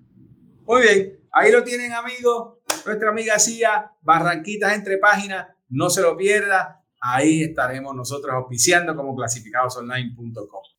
Muy 0.64 0.82
bien, 0.82 1.20
ahí 1.32 1.52
lo 1.52 1.62
tienen 1.62 1.92
amigos, 1.92 2.58
nuestra 2.84 3.10
amiga 3.10 3.38
Cia, 3.38 3.92
Barranquitas 4.02 4.72
entre 4.74 4.98
páginas, 4.98 5.46
no 5.68 5.88
se 5.88 6.02
lo 6.02 6.16
pierda, 6.16 6.84
ahí 7.00 7.42
estaremos 7.42 7.94
nosotros 7.94 8.32
auspiciando 8.34 8.94
como 8.94 9.14
clasificadosonline.com. 9.14 10.77